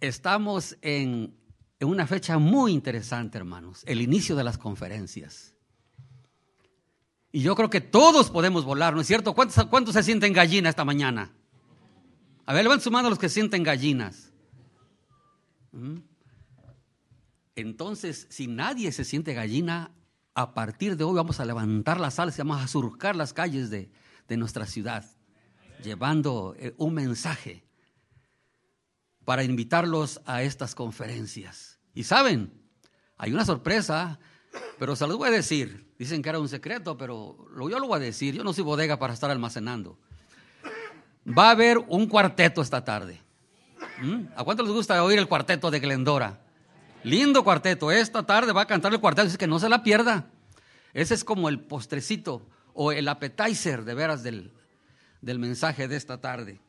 Estamos 0.00 0.76
en, 0.82 1.36
en 1.78 1.88
una 1.88 2.06
fecha 2.06 2.38
muy 2.38 2.72
interesante, 2.72 3.38
hermanos, 3.38 3.82
el 3.86 4.00
inicio 4.00 4.36
de 4.36 4.44
las 4.44 4.58
conferencias. 4.58 5.54
Y 7.32 7.42
yo 7.42 7.54
creo 7.54 7.68
que 7.68 7.82
todos 7.82 8.30
podemos 8.30 8.64
volar, 8.64 8.94
¿no 8.94 9.02
es 9.02 9.06
cierto? 9.06 9.34
¿Cuántos, 9.34 9.66
cuántos 9.66 9.94
se 9.94 10.02
sienten 10.02 10.32
gallina 10.32 10.70
esta 10.70 10.84
mañana? 10.84 11.34
A 12.46 12.54
ver, 12.54 12.62
levanten 12.62 12.84
su 12.84 12.90
mano 12.90 13.10
los 13.10 13.18
que 13.18 13.28
sienten 13.28 13.62
gallinas. 13.62 14.32
¿Mm? 15.72 15.98
Entonces, 17.56 18.26
si 18.30 18.46
nadie 18.46 18.92
se 18.92 19.04
siente 19.04 19.34
gallina, 19.34 19.92
a 20.34 20.54
partir 20.54 20.96
de 20.96 21.04
hoy 21.04 21.14
vamos 21.14 21.40
a 21.40 21.44
levantar 21.44 22.00
las 22.00 22.18
alas 22.18 22.38
y 22.38 22.42
vamos 22.42 22.62
a 22.62 22.68
surcar 22.68 23.16
las 23.16 23.32
calles 23.32 23.68
de, 23.68 23.90
de 24.28 24.36
nuestra 24.36 24.66
ciudad, 24.66 25.04
llevando 25.82 26.54
eh, 26.58 26.74
un 26.78 26.94
mensaje 26.94 27.65
para 29.26 29.42
invitarlos 29.42 30.22
a 30.24 30.42
estas 30.42 30.76
conferencias. 30.76 31.80
Y 31.94 32.04
saben, 32.04 32.52
hay 33.18 33.32
una 33.32 33.44
sorpresa, 33.44 34.20
pero 34.78 34.94
se 34.94 35.06
los 35.08 35.18
voy 35.18 35.28
a 35.28 35.32
decir. 35.32 35.92
Dicen 35.98 36.22
que 36.22 36.28
era 36.28 36.38
un 36.38 36.48
secreto, 36.48 36.96
pero 36.96 37.36
yo 37.68 37.78
lo 37.80 37.88
voy 37.88 37.96
a 37.96 38.00
decir. 38.00 38.36
Yo 38.36 38.44
no 38.44 38.52
soy 38.52 38.62
bodega 38.62 39.00
para 39.00 39.12
estar 39.12 39.28
almacenando. 39.28 39.98
Va 41.26 41.48
a 41.48 41.50
haber 41.50 41.78
un 41.88 42.06
cuarteto 42.06 42.62
esta 42.62 42.84
tarde. 42.84 43.20
¿Mm? 44.00 44.26
¿A 44.36 44.44
cuánto 44.44 44.62
les 44.62 44.72
gusta 44.72 45.02
oír 45.02 45.18
el 45.18 45.26
cuarteto 45.26 45.72
de 45.72 45.80
Glendora? 45.80 46.40
Lindo 47.02 47.42
cuarteto. 47.42 47.90
Esta 47.90 48.22
tarde 48.22 48.52
va 48.52 48.62
a 48.62 48.66
cantar 48.66 48.92
el 48.92 49.00
cuarteto. 49.00 49.24
Dice 49.24 49.38
que 49.38 49.48
no 49.48 49.58
se 49.58 49.68
la 49.68 49.82
pierda. 49.82 50.30
Ese 50.94 51.14
es 51.14 51.24
como 51.24 51.48
el 51.48 51.58
postrecito 51.58 52.48
o 52.74 52.92
el 52.92 53.08
appetizer 53.08 53.84
de 53.84 53.94
veras 53.94 54.22
del, 54.22 54.52
del 55.20 55.40
mensaje 55.40 55.88
de 55.88 55.96
esta 55.96 56.20
tarde. 56.20 56.60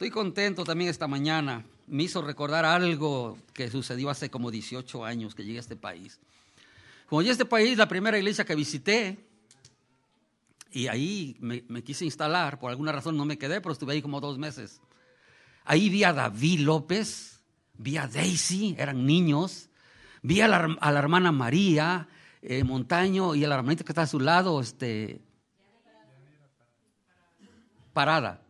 Estoy 0.00 0.12
contento 0.12 0.64
también 0.64 0.88
esta 0.88 1.06
mañana. 1.06 1.62
Me 1.86 2.04
hizo 2.04 2.22
recordar 2.22 2.64
algo 2.64 3.36
que 3.52 3.70
sucedió 3.70 4.08
hace 4.08 4.30
como 4.30 4.50
18 4.50 5.04
años 5.04 5.34
que 5.34 5.44
llegué 5.44 5.58
a 5.58 5.60
este 5.60 5.76
país. 5.76 6.18
Como 7.06 7.20
llegué 7.20 7.28
a 7.28 7.32
este 7.32 7.44
país, 7.44 7.76
la 7.76 7.86
primera 7.86 8.16
iglesia 8.16 8.46
que 8.46 8.54
visité, 8.54 9.18
y 10.72 10.86
ahí 10.86 11.36
me, 11.38 11.84
quise 11.84 12.06
instalar, 12.06 12.58
por 12.58 12.70
alguna 12.70 12.92
razón 12.92 13.14
no 13.14 13.26
me 13.26 13.36
quedé, 13.36 13.60
pero 13.60 13.74
estuve 13.74 13.92
ahí 13.92 14.00
como 14.00 14.22
dos 14.22 14.38
meses. 14.38 14.80
Ahí 15.66 15.90
vi 15.90 16.02
a 16.02 16.14
David 16.14 16.60
López, 16.60 17.42
vi 17.76 17.98
a 17.98 18.06
Daisy, 18.06 18.76
eran 18.78 19.04
niños, 19.04 19.68
vi 20.22 20.40
a 20.40 20.48
la, 20.48 20.78
a 20.80 20.92
la 20.92 20.98
hermana 20.98 21.30
María 21.30 22.08
eh, 22.40 22.64
Montaño 22.64 23.34
y 23.34 23.44
a 23.44 23.48
la 23.48 23.56
hermanita 23.56 23.84
que 23.84 23.92
está 23.92 24.00
a 24.00 24.06
su 24.06 24.18
lado, 24.18 24.62
este, 24.62 25.20
parada. 27.92 28.46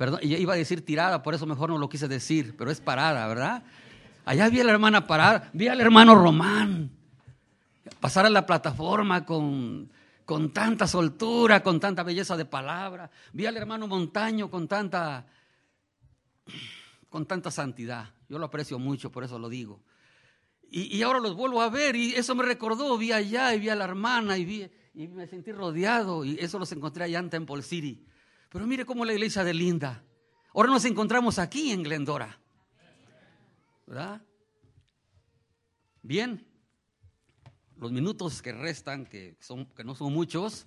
Perdón, 0.00 0.20
iba 0.22 0.54
a 0.54 0.56
decir 0.56 0.82
tirada, 0.82 1.22
por 1.22 1.34
eso 1.34 1.44
mejor 1.44 1.68
no 1.68 1.76
lo 1.76 1.90
quise 1.90 2.08
decir, 2.08 2.56
pero 2.56 2.70
es 2.70 2.80
parada, 2.80 3.28
¿verdad? 3.28 3.62
Allá 4.24 4.48
vi 4.48 4.60
a 4.60 4.64
la 4.64 4.72
hermana 4.72 5.06
parada, 5.06 5.50
vi 5.52 5.68
al 5.68 5.78
hermano 5.78 6.14
Román 6.14 6.90
pasar 8.00 8.24
a 8.24 8.30
la 8.30 8.46
plataforma 8.46 9.26
con, 9.26 9.92
con 10.24 10.54
tanta 10.54 10.86
soltura, 10.86 11.62
con 11.62 11.78
tanta 11.78 12.02
belleza 12.02 12.34
de 12.38 12.46
palabra. 12.46 13.10
Vi 13.34 13.44
al 13.44 13.58
hermano 13.58 13.88
Montaño 13.88 14.50
con 14.50 14.66
tanta, 14.66 15.26
con 17.10 17.26
tanta 17.26 17.50
santidad. 17.50 18.08
Yo 18.26 18.38
lo 18.38 18.46
aprecio 18.46 18.78
mucho, 18.78 19.12
por 19.12 19.22
eso 19.22 19.38
lo 19.38 19.50
digo. 19.50 19.82
Y, 20.70 20.96
y, 20.96 21.02
ahora 21.02 21.20
los 21.20 21.34
vuelvo 21.34 21.60
a 21.60 21.68
ver 21.68 21.94
y 21.94 22.14
eso 22.14 22.34
me 22.34 22.44
recordó, 22.44 22.96
vi 22.96 23.12
allá 23.12 23.54
y 23.54 23.60
vi 23.60 23.68
a 23.68 23.76
la 23.76 23.84
hermana 23.84 24.38
y, 24.38 24.46
vi, 24.46 24.70
y 24.94 25.08
me 25.08 25.26
sentí 25.26 25.52
rodeado 25.52 26.24
y 26.24 26.38
eso 26.40 26.58
los 26.58 26.72
encontré 26.72 27.04
allá 27.04 27.18
en 27.18 27.28
Temple 27.28 27.60
City. 27.60 28.06
Pero 28.50 28.66
mire 28.66 28.84
cómo 28.84 29.04
la 29.04 29.12
iglesia 29.12 29.44
de 29.44 29.54
Linda. 29.54 30.02
Ahora 30.52 30.70
nos 30.70 30.84
encontramos 30.84 31.38
aquí 31.38 31.70
en 31.70 31.82
Glendora. 31.84 32.38
¿Verdad? 33.86 34.20
Bien, 36.02 36.46
los 37.76 37.92
minutos 37.92 38.42
que 38.42 38.52
restan, 38.52 39.06
que, 39.06 39.36
son, 39.40 39.66
que 39.66 39.84
no 39.84 39.94
son 39.94 40.12
muchos, 40.12 40.66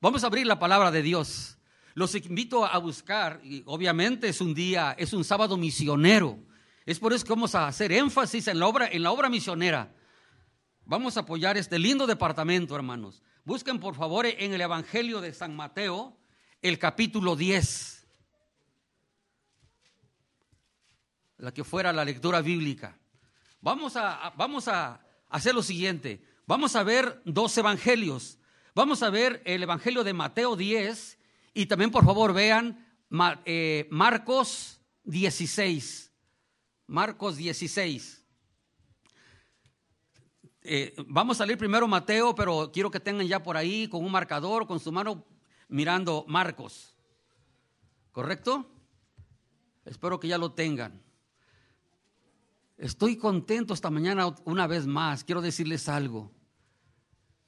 vamos 0.00 0.22
a 0.22 0.28
abrir 0.28 0.46
la 0.46 0.58
palabra 0.58 0.90
de 0.90 1.02
Dios. 1.02 1.58
Los 1.94 2.14
invito 2.14 2.64
a 2.64 2.78
buscar, 2.78 3.40
y 3.42 3.62
obviamente 3.66 4.28
es 4.28 4.40
un 4.40 4.54
día, 4.54 4.94
es 4.96 5.12
un 5.12 5.24
sábado 5.24 5.56
misionero. 5.56 6.38
Es 6.86 7.00
por 7.00 7.12
eso 7.12 7.24
que 7.24 7.32
vamos 7.32 7.54
a 7.54 7.66
hacer 7.66 7.90
énfasis 7.92 8.46
en 8.48 8.60
la 8.60 8.66
obra, 8.68 8.86
en 8.86 9.02
la 9.02 9.10
obra 9.10 9.28
misionera. 9.28 9.92
Vamos 10.84 11.16
a 11.16 11.20
apoyar 11.20 11.56
este 11.56 11.78
lindo 11.78 12.06
departamento, 12.06 12.76
hermanos. 12.76 13.22
Busquen 13.44 13.80
por 13.80 13.94
favor 13.94 14.26
en 14.26 14.54
el 14.54 14.60
Evangelio 14.60 15.20
de 15.20 15.34
San 15.34 15.56
Mateo, 15.56 16.17
el 16.62 16.78
capítulo 16.78 17.36
10. 17.36 18.06
La 21.38 21.52
que 21.52 21.64
fuera 21.64 21.92
la 21.92 22.04
lectura 22.04 22.40
bíblica. 22.40 22.98
Vamos 23.60 23.96
a, 23.96 24.32
vamos 24.36 24.68
a 24.68 25.00
hacer 25.28 25.54
lo 25.54 25.62
siguiente. 25.62 26.22
Vamos 26.46 26.74
a 26.76 26.82
ver 26.82 27.22
dos 27.24 27.56
evangelios. 27.58 28.38
Vamos 28.74 29.02
a 29.02 29.10
ver 29.10 29.42
el 29.44 29.62
Evangelio 29.62 30.04
de 30.04 30.12
Mateo 30.12 30.54
10 30.54 31.18
y 31.52 31.66
también 31.66 31.90
por 31.90 32.04
favor 32.04 32.32
vean 32.32 32.86
eh, 33.44 33.88
Marcos 33.90 34.80
16. 35.04 36.12
Marcos 36.86 37.36
16. 37.36 38.24
Eh, 40.62 40.94
vamos 41.06 41.40
a 41.40 41.46
leer 41.46 41.58
primero 41.58 41.88
Mateo, 41.88 42.34
pero 42.34 42.70
quiero 42.72 42.90
que 42.90 43.00
tengan 43.00 43.26
ya 43.26 43.42
por 43.42 43.56
ahí 43.56 43.88
con 43.88 44.04
un 44.04 44.12
marcador, 44.12 44.66
con 44.66 44.78
su 44.78 44.92
mano 44.92 45.26
mirando 45.68 46.24
Marcos. 46.28 46.94
¿Correcto? 48.12 48.70
Espero 49.84 50.18
que 50.18 50.28
ya 50.28 50.38
lo 50.38 50.52
tengan. 50.52 51.02
Estoy 52.76 53.16
contento 53.16 53.74
esta 53.74 53.90
mañana 53.90 54.34
una 54.44 54.66
vez 54.66 54.86
más. 54.86 55.24
Quiero 55.24 55.40
decirles 55.40 55.88
algo. 55.88 56.32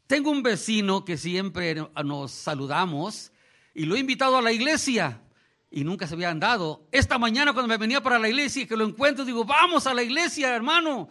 Tengo 0.06 0.30
un 0.30 0.42
vecino 0.42 1.04
que 1.04 1.16
siempre 1.16 1.76
nos 2.04 2.32
saludamos 2.32 3.32
y 3.75 3.84
lo 3.84 3.94
he 3.94 4.00
invitado 4.00 4.36
a 4.36 4.42
la 4.42 4.53
iglesia 4.53 5.22
y 5.70 5.84
nunca 5.84 6.06
se 6.09 6.14
habían 6.14 6.41
dado. 6.41 6.88
Esta 6.91 7.16
mañana 7.16 7.53
cuando 7.53 7.69
me 7.69 7.76
venía 7.76 8.03
para 8.03 8.19
la 8.19 8.28
iglesia 8.28 8.62
y 8.62 8.66
que 8.66 8.76
lo 8.76 8.84
encuentro, 8.84 9.25
digo, 9.25 9.44
vamos 9.44 9.86
a 9.86 9.94
la 9.94 10.03
iglesia, 10.03 10.54
hermano. 10.54 11.09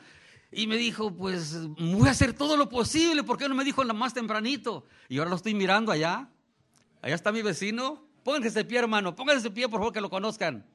Y 0.51 0.67
me 0.67 0.75
dijo, 0.75 1.15
pues 1.15 1.67
voy 1.77 2.07
a 2.07 2.11
hacer 2.11 2.33
todo 2.33 2.57
lo 2.57 2.67
posible. 2.67 3.23
¿Por 3.23 3.37
qué 3.37 3.47
no 3.47 3.55
me 3.55 3.63
dijo 3.63 3.85
más 3.85 4.13
tempranito? 4.13 4.85
Y 5.07 5.17
ahora 5.17 5.29
lo 5.29 5.35
estoy 5.37 5.53
mirando 5.53 5.91
allá. 5.91 6.29
Allá 7.01 7.15
está 7.15 7.31
mi 7.31 7.41
vecino. 7.41 8.05
Pónganse 8.23 8.59
de 8.59 8.65
pie, 8.65 8.79
hermano. 8.79 9.15
Pónganse 9.15 9.43
de 9.43 9.51
pie, 9.51 9.69
por 9.69 9.79
favor, 9.79 9.93
que 9.93 10.01
lo 10.01 10.09
conozcan. 10.09 10.65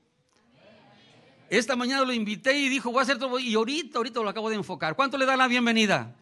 Esta 1.51 1.77
mañana 1.77 2.05
lo 2.05 2.13
invité 2.13 2.59
y 2.59 2.69
dijo, 2.69 2.91
voy 2.91 3.01
a 3.01 3.03
hacer 3.03 3.19
todo. 3.19 3.39
Y 3.39 3.55
ahorita, 3.55 3.99
ahorita 3.99 4.23
lo 4.23 4.29
acabo 4.29 4.49
de 4.49 4.57
enfocar. 4.57 4.97
¿Cuánto 4.97 5.19
le 5.19 5.27
dan 5.27 5.39
la 5.39 5.49
bienvenida? 5.49 6.17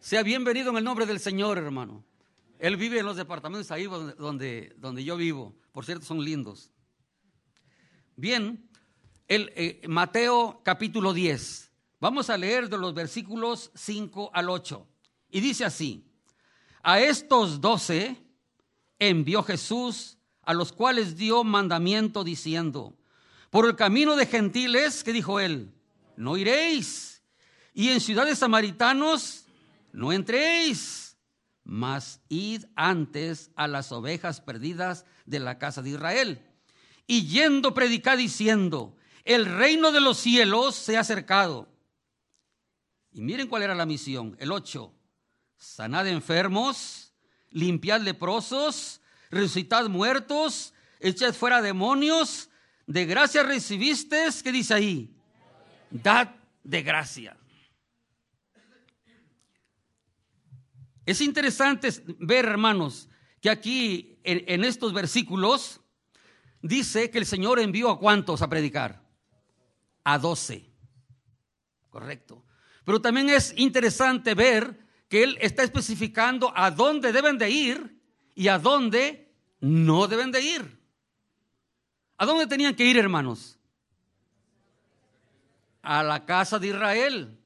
Sea 0.00 0.22
bienvenido 0.22 0.70
en 0.70 0.78
el 0.78 0.84
nombre 0.84 1.06
del 1.06 1.20
Señor, 1.20 1.58
hermano. 1.58 2.04
Él 2.58 2.76
vive 2.76 3.00
en 3.00 3.06
los 3.06 3.16
departamentos 3.16 3.70
ahí 3.70 3.84
donde, 3.84 4.74
donde 4.78 5.04
yo 5.04 5.16
vivo. 5.16 5.54
Por 5.72 5.84
cierto, 5.84 6.06
son 6.06 6.24
lindos. 6.24 6.70
Bien, 8.16 8.68
el, 9.28 9.52
eh, 9.54 9.82
Mateo 9.88 10.60
capítulo 10.64 11.12
10. 11.12 11.70
Vamos 12.00 12.30
a 12.30 12.36
leer 12.36 12.68
de 12.68 12.78
los 12.78 12.94
versículos 12.94 13.70
5 13.74 14.30
al 14.32 14.48
8. 14.48 14.86
Y 15.30 15.40
dice 15.40 15.64
así, 15.64 16.04
a 16.82 17.00
estos 17.00 17.60
doce 17.60 18.16
envió 19.08 19.42
Jesús, 19.42 20.18
a 20.42 20.54
los 20.54 20.72
cuales 20.72 21.16
dio 21.16 21.44
mandamiento 21.44 22.24
diciendo, 22.24 22.96
por 23.50 23.66
el 23.66 23.76
camino 23.76 24.16
de 24.16 24.26
gentiles, 24.26 25.04
que 25.04 25.12
dijo 25.12 25.40
él, 25.40 25.72
no 26.16 26.36
iréis, 26.36 27.22
y 27.74 27.88
en 27.88 28.00
ciudades 28.00 28.38
samaritanos 28.38 29.46
no 29.92 30.12
entréis, 30.12 31.16
mas 31.64 32.20
id 32.28 32.64
antes 32.76 33.50
a 33.56 33.68
las 33.68 33.92
ovejas 33.92 34.40
perdidas 34.40 35.04
de 35.26 35.38
la 35.38 35.58
casa 35.58 35.82
de 35.82 35.90
Israel. 35.90 36.46
Y 37.06 37.26
yendo 37.26 37.74
predicar 37.74 38.18
diciendo, 38.18 38.96
el 39.24 39.46
reino 39.46 39.92
de 39.92 40.00
los 40.00 40.18
cielos 40.18 40.74
se 40.74 40.96
ha 40.96 41.00
acercado. 41.00 41.68
Y 43.12 43.20
miren 43.20 43.48
cuál 43.48 43.62
era 43.62 43.74
la 43.74 43.86
misión, 43.86 44.36
el 44.40 44.52
8, 44.52 44.92
sanad 45.56 46.06
enfermos, 46.06 47.01
limpiad 47.52 48.00
leprosos, 48.00 49.00
resucitad 49.30 49.88
muertos, 49.88 50.74
echad 51.00 51.34
fuera 51.34 51.62
demonios, 51.62 52.50
de 52.86 53.06
gracia 53.06 53.42
recibiste, 53.42 54.28
¿qué 54.42 54.52
dice 54.52 54.74
ahí? 54.74 55.14
Dad 55.90 56.34
de 56.62 56.82
gracia. 56.82 57.36
Es 61.04 61.20
interesante 61.20 61.88
ver, 62.20 62.44
hermanos, 62.44 63.08
que 63.40 63.50
aquí 63.50 64.20
en, 64.22 64.64
estos 64.64 64.92
versículos 64.92 65.80
dice 66.60 67.10
que 67.10 67.18
el 67.18 67.26
Señor 67.26 67.58
envió 67.58 67.90
a 67.90 67.98
cuántos 67.98 68.40
a 68.40 68.48
predicar? 68.48 69.02
A 70.04 70.18
doce. 70.18 70.70
Correcto. 71.90 72.44
Pero 72.84 73.00
también 73.00 73.28
es 73.28 73.52
interesante 73.56 74.34
ver 74.34 74.81
que 75.12 75.22
Él 75.22 75.36
está 75.42 75.62
especificando 75.62 76.50
a 76.56 76.70
dónde 76.70 77.12
deben 77.12 77.36
de 77.36 77.50
ir 77.50 78.00
y 78.34 78.48
a 78.48 78.58
dónde 78.58 79.30
no 79.60 80.08
deben 80.08 80.32
de 80.32 80.40
ir. 80.40 80.80
¿A 82.16 82.24
dónde 82.24 82.46
tenían 82.46 82.74
que 82.74 82.86
ir, 82.86 82.96
hermanos? 82.96 83.58
a 85.82 86.02
la 86.02 86.24
casa 86.24 86.58
de 86.58 86.68
Israel, 86.68 87.38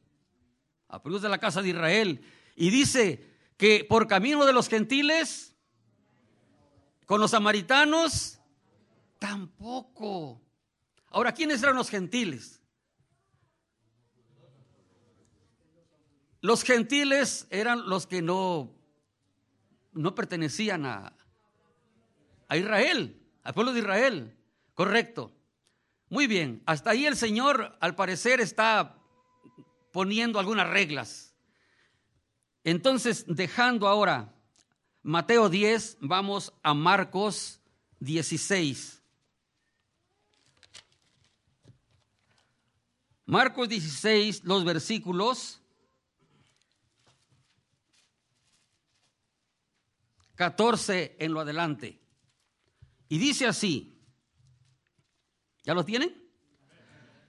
a 0.89 1.03
pueblos 1.03 1.23
de 1.23 1.29
la 1.29 1.39
casa 1.39 1.63
de 1.63 1.71
Israel. 1.71 2.23
Y 2.55 2.71
dice 2.71 3.27
que 3.57 3.85
por 3.89 4.07
camino 4.07 4.45
de 4.45 4.53
los 4.53 4.69
gentiles, 4.69 5.55
con 7.07 7.21
los 7.21 7.31
samaritanos, 7.31 8.39
tampoco. 9.19 10.41
Ahora, 11.09 11.33
¿quiénes 11.33 11.63
eran 11.63 11.77
los 11.77 11.89
gentiles? 11.89 12.61
Los 16.47 16.63
gentiles 16.63 17.49
eran 17.51 17.89
los 17.89 18.07
que 18.07 18.23
no, 18.23 18.73
no 19.93 20.15
pertenecían 20.15 20.87
a, 20.87 21.13
a 22.47 22.57
Israel, 22.57 23.21
al 23.43 23.53
pueblo 23.53 23.73
de 23.73 23.81
Israel. 23.81 24.37
Correcto. 24.73 25.33
Muy 26.09 26.29
bien, 26.29 26.63
hasta 26.65 26.91
ahí 26.91 27.05
el 27.05 27.17
Señor 27.17 27.77
al 27.81 27.97
parecer 27.97 28.41
está 28.41 28.97
poniendo 29.93 30.39
algunas 30.39 30.71
reglas. 30.71 31.35
Entonces, 32.63 33.25
dejando 33.27 33.89
ahora 33.89 34.33
Mateo 35.03 35.49
10, 35.49 35.99
vamos 36.01 36.53
a 36.63 36.75
Marcos 36.75 37.61
16. 37.99 39.03
Marcos 43.25 43.69
16, 43.69 44.45
los 44.45 44.65
versículos 44.65 45.61
14 50.37 51.17
en 51.19 51.33
lo 51.33 51.41
adelante. 51.41 52.01
Y 53.09 53.19
dice 53.19 53.47
así, 53.47 54.01
¿ya 55.65 55.75
lo 55.75 55.85
tienen? 55.85 56.15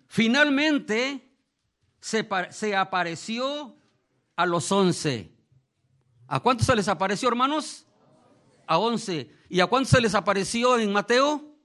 Finalmente 0.07 1.35
se, 1.99 2.27
se 2.51 2.75
apareció 2.75 3.75
a 4.35 4.45
los 4.45 4.71
once. 4.71 5.31
¿A 6.27 6.39
cuántos 6.39 6.67
se 6.67 6.75
les 6.75 6.87
apareció, 6.87 7.29
hermanos? 7.29 7.85
A 8.65 8.77
once. 8.77 9.31
¿Y 9.49 9.59
a 9.61 9.67
cuántos 9.67 9.91
se 9.91 10.01
les 10.01 10.13
apareció 10.13 10.77
en 10.77 10.91
Mateo? 10.91 11.55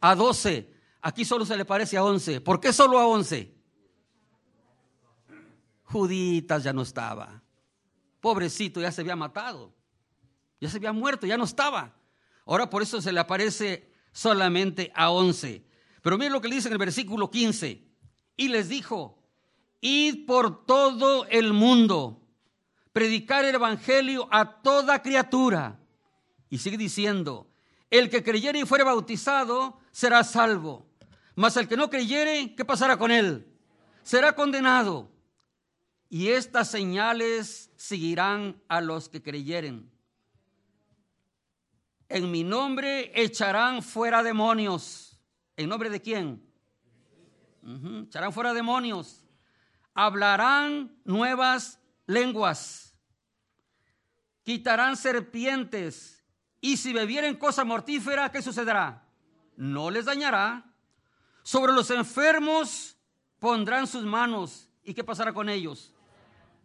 A 0.00 0.14
doce. 0.14 0.74
Aquí 1.02 1.24
solo 1.24 1.44
se 1.44 1.56
le 1.56 1.64
parece 1.64 1.96
a 1.96 2.04
once. 2.04 2.40
¿Por 2.40 2.60
qué 2.60 2.72
solo 2.72 2.98
a 2.98 3.06
once? 3.06 3.54
Juditas 5.84 6.64
ya 6.64 6.72
no 6.72 6.82
estaba. 6.82 7.42
Pobrecito, 8.20 8.80
ya 8.80 8.90
se 8.90 9.02
había 9.02 9.16
matado. 9.16 9.77
Ya 10.60 10.68
se 10.68 10.78
había 10.78 10.92
muerto, 10.92 11.26
ya 11.26 11.36
no 11.36 11.44
estaba. 11.44 11.94
Ahora 12.46 12.68
por 12.70 12.82
eso 12.82 13.00
se 13.00 13.12
le 13.12 13.20
aparece 13.20 13.92
solamente 14.12 14.90
a 14.94 15.10
once. 15.10 15.64
Pero 16.02 16.16
miren 16.16 16.32
lo 16.32 16.40
que 16.40 16.48
le 16.48 16.56
dice 16.56 16.68
en 16.68 16.72
el 16.72 16.78
versículo 16.78 17.30
15. 17.30 17.84
Y 18.36 18.48
les 18.48 18.68
dijo, 18.68 19.22
id 19.80 20.26
por 20.26 20.64
todo 20.64 21.26
el 21.26 21.52
mundo, 21.52 22.26
predicar 22.92 23.44
el 23.44 23.54
evangelio 23.54 24.28
a 24.30 24.62
toda 24.62 25.02
criatura. 25.02 25.78
Y 26.48 26.58
sigue 26.58 26.78
diciendo, 26.78 27.50
el 27.90 28.10
que 28.10 28.22
creyere 28.22 28.60
y 28.60 28.64
fuere 28.64 28.84
bautizado 28.84 29.78
será 29.92 30.24
salvo. 30.24 30.86
Mas 31.34 31.56
el 31.56 31.68
que 31.68 31.76
no 31.76 31.90
creyere, 31.90 32.54
¿qué 32.54 32.64
pasará 32.64 32.96
con 32.96 33.10
él? 33.10 33.46
Será 34.02 34.34
condenado. 34.34 35.10
Y 36.08 36.28
estas 36.28 36.70
señales 36.70 37.70
seguirán 37.76 38.60
a 38.68 38.80
los 38.80 39.08
que 39.08 39.22
creyeren 39.22 39.90
en 42.08 42.30
mi 42.30 42.44
nombre 42.44 43.12
echarán 43.14 43.82
fuera 43.82 44.22
demonios. 44.22 45.20
¿En 45.56 45.68
nombre 45.68 45.90
de 45.90 46.00
quién? 46.00 46.42
Echarán 48.06 48.32
fuera 48.32 48.54
demonios. 48.54 49.26
Hablarán 49.94 50.96
nuevas 51.04 51.80
lenguas. 52.06 52.94
Quitarán 54.42 54.96
serpientes. 54.96 56.24
Y 56.60 56.76
si 56.76 56.92
bebieren 56.92 57.36
cosa 57.36 57.64
mortífera, 57.64 58.32
¿qué 58.32 58.40
sucederá? 58.40 59.06
No 59.56 59.90
les 59.90 60.06
dañará. 60.06 60.64
Sobre 61.42 61.72
los 61.72 61.90
enfermos 61.90 62.96
pondrán 63.38 63.86
sus 63.86 64.04
manos. 64.04 64.70
¿Y 64.82 64.94
qué 64.94 65.04
pasará 65.04 65.32
con 65.32 65.48
ellos? 65.48 65.92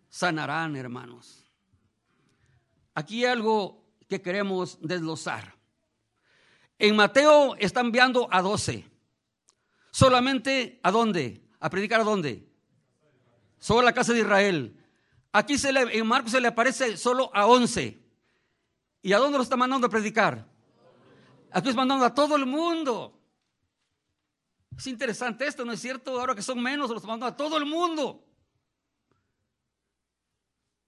Sanarán, 0.10 0.76
hermanos. 0.76 1.52
Aquí 2.94 3.26
algo 3.26 3.83
que 4.14 4.22
queremos 4.22 4.78
desglosar. 4.80 5.56
En 6.78 6.96
Mateo 6.96 7.56
está 7.56 7.82
enviando 7.82 8.28
a 8.30 8.44
doce. 8.44 8.86
Solamente 9.92 10.80
a 10.84 10.92
dónde? 10.92 11.42
A 11.60 11.70
predicar 11.70 12.02
a 12.02 12.04
dónde? 12.04 12.48
Sobre 13.58 13.86
la 13.86 13.94
casa 13.94 14.14
de 14.14 14.20
Israel. 14.20 14.78
Aquí 15.32 15.58
se 15.58 15.72
le, 15.72 15.98
en 15.98 16.06
Marcos 16.06 16.32
se 16.32 16.42
le 16.42 16.48
aparece 16.48 16.96
solo 16.96 17.32
a 17.34 17.48
once. 17.48 18.04
¿Y 19.02 19.14
a 19.14 19.18
dónde 19.18 19.40
lo 19.40 19.44
está 19.44 19.58
mandando 19.58 19.88
a 19.88 19.90
predicar? 19.90 20.48
Aquí 21.52 21.70
está 21.70 21.82
mandando 21.82 22.06
a 22.06 22.14
todo 22.14 22.36
el 22.36 22.46
mundo. 22.46 23.20
Es 24.78 24.86
interesante 24.86 25.48
esto, 25.48 25.66
¿no 25.66 25.72
es 25.72 25.80
cierto? 25.80 26.20
Ahora 26.20 26.36
que 26.36 26.44
son 26.44 26.62
menos, 26.62 26.92
los 26.92 27.04
mandando 27.04 27.26
a 27.26 27.36
todo 27.36 27.58
el 27.58 27.66
mundo. 27.66 28.24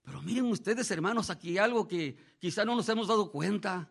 Pero 0.05 0.21
miren 0.21 0.45
ustedes, 0.45 0.89
hermanos, 0.91 1.31
aquí 1.31 1.57
algo 1.57 1.87
que 1.87 2.15
quizá 2.39 2.63
no 2.63 2.75
nos 2.75 2.87
hemos 2.87 3.07
dado 3.07 3.31
cuenta. 3.31 3.89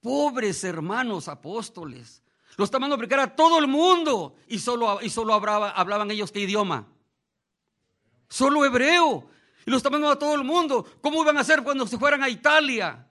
Pobres 0.00 0.62
hermanos 0.64 1.28
apóstoles. 1.28 2.22
Los 2.56 2.66
está 2.66 2.78
mandando 2.78 2.96
a 2.96 2.98
predicar 2.98 3.20
a 3.20 3.34
todo 3.34 3.58
el 3.58 3.66
mundo. 3.66 4.36
Y 4.48 4.58
solo, 4.58 5.00
y 5.00 5.08
solo 5.08 5.32
hablaban 5.32 6.10
ellos 6.10 6.30
qué 6.30 6.40
idioma. 6.40 6.86
Solo 8.28 8.66
hebreo. 8.66 9.30
Y 9.66 9.70
los 9.70 9.78
está 9.78 9.88
mandando 9.88 10.12
a 10.12 10.18
todo 10.18 10.34
el 10.34 10.44
mundo. 10.44 10.86
¿Cómo 11.00 11.22
iban 11.22 11.38
a 11.38 11.40
hacer 11.40 11.62
cuando 11.62 11.86
se 11.86 11.98
fueran 11.98 12.22
a 12.22 12.28
Italia? 12.28 13.08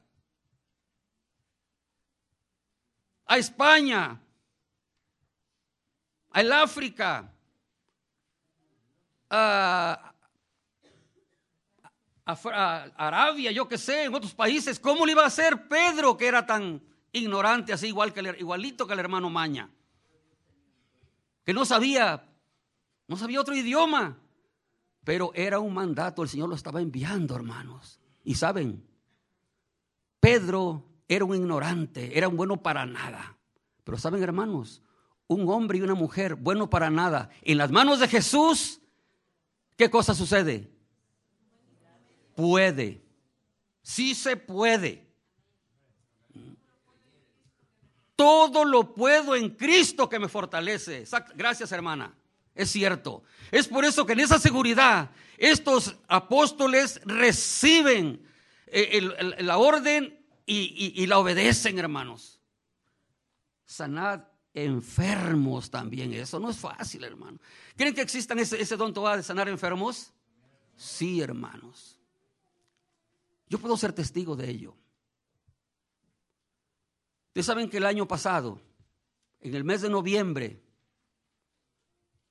A 3.25 3.37
España. 3.39 4.21
A 6.29 6.41
el 6.41 6.51
África. 6.51 7.33
A, 9.31 10.12
a, 12.25 12.83
Arabia, 12.95 13.51
yo 13.51 13.67
que 13.67 13.77
sé, 13.77 14.05
en 14.05 14.15
otros 14.15 14.33
países, 14.33 14.79
¿cómo 14.79 15.05
le 15.05 15.11
iba 15.11 15.23
a 15.23 15.27
hacer 15.27 15.67
Pedro 15.67 16.17
que 16.17 16.27
era 16.27 16.45
tan 16.45 16.81
ignorante, 17.11 17.73
así 17.73 17.87
igual 17.87 18.13
que 18.13 18.35
igualito 18.39 18.87
que 18.87 18.93
el 18.93 18.99
hermano 18.99 19.29
Maña? 19.29 19.69
Que 21.43 21.53
no 21.53 21.65
sabía, 21.65 22.23
no 23.07 23.17
sabía 23.17 23.41
otro 23.41 23.55
idioma, 23.55 24.17
pero 25.03 25.31
era 25.35 25.59
un 25.59 25.73
mandato, 25.73 26.23
el 26.23 26.29
Señor 26.29 26.49
lo 26.49 26.55
estaba 26.55 26.81
enviando, 26.81 27.35
hermanos. 27.35 27.99
Y 28.23 28.35
saben, 28.35 28.87
Pedro 30.21 30.85
era 31.09 31.25
un 31.25 31.35
ignorante, 31.35 32.17
era 32.17 32.29
un 32.29 32.37
bueno 32.37 32.63
para 32.63 32.85
nada. 32.85 33.37
Pero 33.83 33.97
saben, 33.97 34.23
hermanos, 34.23 34.81
un 35.27 35.49
hombre 35.49 35.79
y 35.79 35.81
una 35.81 35.95
mujer 35.95 36.35
bueno 36.35 36.69
para 36.69 36.89
nada, 36.89 37.29
en 37.41 37.57
las 37.57 37.71
manos 37.71 37.99
de 37.99 38.07
Jesús, 38.07 38.79
¿qué 39.75 39.89
cosa 39.89 40.15
sucede? 40.15 40.72
Puede. 42.35 43.01
Sí 43.81 44.15
se 44.15 44.37
puede. 44.37 45.05
Todo 48.15 48.63
lo 48.63 48.93
puedo 48.93 49.35
en 49.35 49.49
Cristo 49.49 50.07
que 50.07 50.19
me 50.19 50.29
fortalece. 50.29 51.03
Gracias, 51.35 51.71
hermana. 51.71 52.13
Es 52.55 52.71
cierto. 52.71 53.23
Es 53.51 53.67
por 53.67 53.83
eso 53.85 54.05
que 54.05 54.13
en 54.13 54.19
esa 54.19 54.39
seguridad 54.39 55.09
estos 55.37 55.95
apóstoles 56.07 57.01
reciben 57.05 58.25
eh, 58.67 59.35
la 59.39 59.57
orden 59.57 60.19
y, 60.45 61.05
la 61.07 61.19
obedecen, 61.19 61.79
hermanos. 61.79 62.39
Sanad 63.65 64.21
enfermos 64.53 65.71
también. 65.71 66.13
Eso 66.13 66.39
no 66.39 66.49
es 66.49 66.57
fácil, 66.57 67.03
hermano. 67.03 67.39
¿Creen 67.75 67.95
que 67.95 68.01
existan 68.01 68.39
ese, 68.39 68.61
ese 68.61 68.77
don 68.77 68.93
de 68.93 69.23
sanar 69.23 69.49
enfermos? 69.49 70.11
Sí, 70.75 71.21
hermanos. 71.21 71.97
Yo 73.53 73.59
puedo 73.59 73.77
ser 73.77 73.93
testigo 73.93 74.35
de 74.35 74.49
ello. 74.49 74.75
Ustedes 77.27 77.45
saben 77.45 77.69
que 77.69 77.77
el 77.77 77.85
año 77.85 78.07
pasado, 78.07 78.59
en 79.41 79.53
el 79.53 79.63
mes 79.63 79.83
de 79.83 79.91
noviembre, 79.91 80.59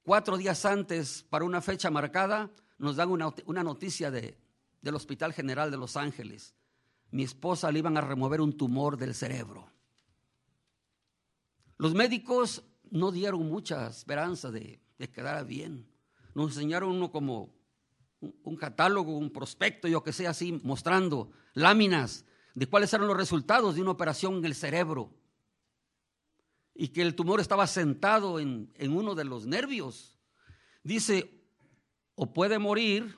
cuatro 0.03 0.37
días 0.37 0.65
antes, 0.65 1.23
para 1.31 1.45
una 1.45 1.61
fecha 1.61 1.93
marcada, 1.93 2.51
nos 2.77 2.97
dan 2.97 3.09
una, 3.09 3.63
noticia 3.63 4.11
de, 4.11 4.37
del 4.81 4.97
Hospital 4.97 5.33
General 5.33 5.71
de 5.71 5.77
Los 5.77 5.97
Ángeles. 5.97 6.57
Mi 7.13 7.23
esposa 7.23 7.71
le 7.71 7.79
iban 7.79 7.97
a 7.97 8.01
remover 8.01 8.41
un 8.41 8.57
tumor 8.57 8.97
del 8.97 9.15
cerebro. 9.15 9.71
Los 11.79 11.95
médicos 11.95 12.65
no 12.91 13.13
dieron 13.13 13.49
mucha 13.49 13.87
esperanza 13.87 14.51
de, 14.51 14.81
de 14.99 15.09
quedar 15.09 15.47
bien. 15.47 15.89
Nos 16.35 16.57
enseñaron 16.57 16.91
uno 16.91 17.13
como 17.13 17.55
un 18.43 18.57
catálogo, 18.57 19.17
un 19.17 19.31
prospecto, 19.31 19.89
yo 19.89 20.03
que 20.03 20.13
sé, 20.13 20.27
así, 20.27 20.61
mostrando 20.63 21.31
láminas 21.55 22.25
de 22.55 22.67
cuáles 22.67 22.93
eran 22.93 23.07
los 23.07 23.17
resultados 23.17 23.75
de 23.75 23.83
una 23.83 23.91
operación 23.91 24.37
en 24.37 24.45
el 24.45 24.55
cerebro. 24.55 25.11
Y 26.75 26.89
que 26.89 27.03
el 27.03 27.15
tumor 27.15 27.41
estaba 27.41 27.67
sentado 27.67 28.41
en, 28.41 28.73
uno 28.89 29.15
de 29.15 29.25
los 29.25 29.47
nervios. 29.47 30.19
Dice, 30.83 31.43
o 32.15 32.33
puede 32.33 32.59
morir 32.59 33.17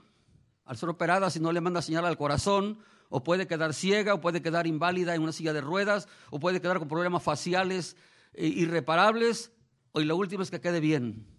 al 0.64 0.76
ser 0.76 0.88
operada 0.88 1.30
si 1.30 1.40
no 1.40 1.52
le 1.52 1.60
manda 1.60 1.82
señal 1.82 2.06
al 2.06 2.16
corazón, 2.16 2.78
o 3.10 3.22
puede 3.22 3.46
quedar 3.46 3.74
ciega, 3.74 4.14
o 4.14 4.20
puede 4.20 4.42
quedar 4.42 4.66
inválida 4.66 5.14
en 5.14 5.22
una 5.22 5.32
silla 5.32 5.52
de 5.52 5.60
ruedas, 5.60 6.08
o 6.30 6.40
puede 6.40 6.60
quedar 6.60 6.78
con 6.78 6.88
problemas 6.88 7.22
faciales 7.22 7.96
eh, 8.32 8.46
irreparables, 8.46 9.52
o 9.92 10.00
y 10.00 10.04
lo 10.04 10.16
último 10.16 10.42
es 10.42 10.50
que 10.50 10.60
quede 10.60 10.80
bien. 10.80 11.33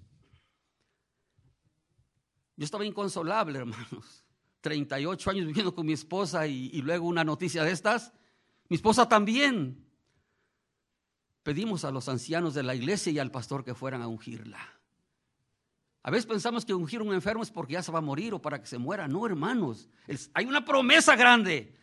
Yo 2.57 2.65
estaba 2.65 2.85
inconsolable, 2.85 3.59
hermanos. 3.59 4.23
38 4.61 5.29
años 5.29 5.45
viviendo 5.45 5.75
con 5.75 5.85
mi 5.85 5.93
esposa 5.93 6.47
y, 6.47 6.81
luego 6.81 7.05
una 7.05 7.23
noticia 7.23 7.63
de 7.63 7.71
estas. 7.71 8.11
Mi 8.67 8.75
esposa 8.75 9.07
también. 9.07 9.85
Pedimos 11.43 11.85
a 11.85 11.91
los 11.91 12.09
ancianos 12.09 12.55
de 12.55 12.63
la 12.63 12.73
iglesia 12.73 13.11
y 13.11 13.19
al 13.19 13.29
pastor 13.29 13.63
que 13.63 13.75
fueran 13.75 14.01
a 14.01 14.07
ungirla. 14.07 14.57
A 16.01 16.09
veces 16.09 16.25
pensamos 16.25 16.65
que 16.65 16.73
ungir 16.73 17.01
a 17.01 17.03
un 17.03 17.13
enfermo 17.13 17.43
es 17.43 17.51
porque 17.51 17.73
ya 17.73 17.83
se 17.83 17.91
va 17.91 17.99
a 17.99 18.01
morir 18.01 18.33
o 18.33 18.41
para 18.41 18.59
que 18.59 18.65
se 18.65 18.79
muera. 18.79 19.07
No, 19.07 19.25
hermanos. 19.27 19.87
hay 20.33 20.45
una 20.45 20.65
promesa 20.65 21.15
grande. 21.15 21.75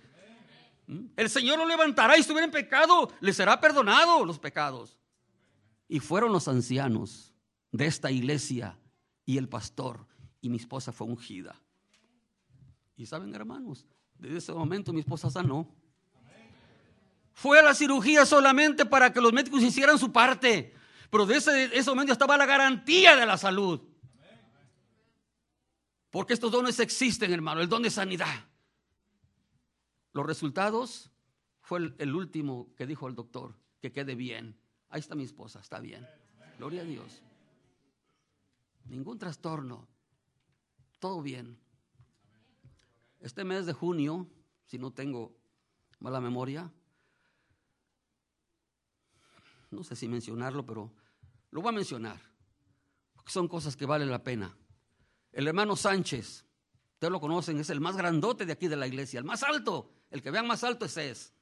¿Mm? 0.89 1.07
El 1.17 1.31
Señor 1.31 1.59
lo 1.59 1.67
levantará 1.67 2.17
y 2.17 2.21
estuviera 2.21 2.47
en 2.47 2.51
pecado, 2.51 3.13
le 3.21 3.33
será 3.33 3.61
perdonado 3.61 4.25
los 4.25 4.41
pecados. 4.41 4.99
Y 5.87 6.01
fueron 6.01 6.33
los 6.33 6.49
ancianos 6.49 7.33
de 7.71 7.87
esta 7.87 8.11
iglesia 8.11 8.77
y 9.25 9.39
el 9.39 9.49
pastor. 9.49 10.07
Y 10.43 10.51
mi 10.51 10.59
esposa 10.59 10.93
fue 10.93 11.07
ungida. 11.07 11.59
Y 12.97 13.07
saben, 13.07 13.35
hermanos, 13.35 13.87
desde 14.19 14.39
ese 14.39 14.53
momento 14.53 14.93
mi 14.93 15.01
esposa 15.01 15.31
sanó. 15.31 15.75
Fue 17.33 17.59
a 17.59 17.63
la 17.63 17.75
cirugía 17.75 18.27
solamente 18.27 18.85
para 18.85 19.13
que 19.13 19.21
los 19.21 19.33
médicos 19.33 19.63
hicieran 19.63 19.99
su 19.99 20.13
parte. 20.13 20.75
Pero 21.11 21.25
desde 21.27 21.77
ese, 21.77 21.91
momento 21.91 22.13
estaba 22.13 22.37
la 22.37 22.45
garantía 22.45 23.17
de 23.17 23.25
la 23.25 23.39
salud. 23.39 23.81
Porque 26.11 26.35
estos 26.35 26.53
dones 26.53 26.79
existen, 26.81 27.33
hermano, 27.33 27.61
el 27.61 27.69
don 27.69 27.83
de 27.83 27.91
sanidad. 27.91 28.49
Los 30.13 30.27
resultados 30.27 31.11
fue 31.61 31.79
el, 31.79 31.95
el, 31.99 32.15
último 32.15 32.75
que 32.77 32.87
dijo 32.87 33.09
el 33.09 33.15
doctor, 33.15 33.55
que 33.81 33.93
quede 33.93 34.15
bien. 34.15 34.59
Ahí 34.91 35.01
está 35.01 35.15
mi 35.15 35.25
esposa, 35.25 35.61
está 35.61 35.81
bien. 35.81 36.07
Gloria 36.59 36.83
a 36.83 36.85
Dios. 36.85 37.23
Ningún 38.85 39.19
trastorno. 39.19 39.89
Todo 41.03 41.21
bien. 41.21 41.59
Este 43.19 43.43
mes 43.43 43.67
de 43.67 43.73
junio, 43.73 44.29
si 44.67 44.79
no 44.79 44.93
tengo 44.93 45.37
mala 45.99 46.21
memoria, 46.21 46.73
no 49.73 49.83
sé 49.83 49.97
si 49.97 50.07
mencionarlo, 50.07 50.65
pero 50.65 50.93
lo 51.51 51.61
voy 51.61 51.71
a 51.71 51.73
mencionar, 51.73 52.21
son 53.27 53.49
cosas 53.49 53.75
que 53.75 53.85
valen 53.85 54.13
la 54.13 54.23
pena. 54.23 54.57
El 55.33 55.49
hermano 55.49 55.75
Sánchez, 55.75 56.45
ustedes 56.93 57.11
lo 57.11 57.21
conocen, 57.21 57.59
es 57.59 57.71
el 57.71 57.81
más 57.81 57.97
grandote 57.97 58.47
de 58.47 58.53
aquí 58.53 58.69
de 58.69 58.77
la 58.77 58.87
iglesia, 58.87 59.19
el 59.19 59.25
más 59.25 59.43
alto, 59.43 59.91
el 60.09 60.23
que 60.23 60.31
vean 60.31 60.47
más 60.47 60.63
alto 60.63 60.85
ese 60.85 61.11
es. 61.11 61.35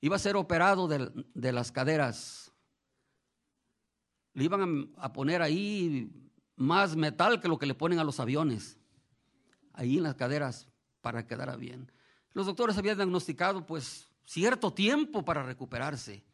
Iba 0.00 0.14
a 0.14 0.20
ser 0.20 0.36
operado 0.36 0.86
de, 0.86 1.10
de 1.34 1.50
las 1.50 1.72
caderas. 1.72 2.52
Le 4.34 4.44
iban 4.44 4.92
a, 4.96 5.06
a 5.06 5.12
poner 5.12 5.42
ahí 5.42 6.27
más 6.58 6.96
metal 6.96 7.40
que 7.40 7.48
lo 7.48 7.58
que 7.58 7.66
le 7.66 7.74
ponen 7.74 7.98
a 7.98 8.04
los 8.04 8.20
aviones 8.20 8.78
ahí 9.72 9.96
en 9.96 10.02
las 10.02 10.16
caderas 10.16 10.68
para 11.00 11.22
que 11.22 11.28
quedara 11.28 11.56
bien. 11.56 11.90
Los 12.32 12.46
doctores 12.46 12.76
habían 12.76 12.96
diagnosticado 12.96 13.64
pues 13.64 14.08
cierto 14.24 14.72
tiempo 14.72 15.24
para 15.24 15.42
recuperarse. 15.42 16.24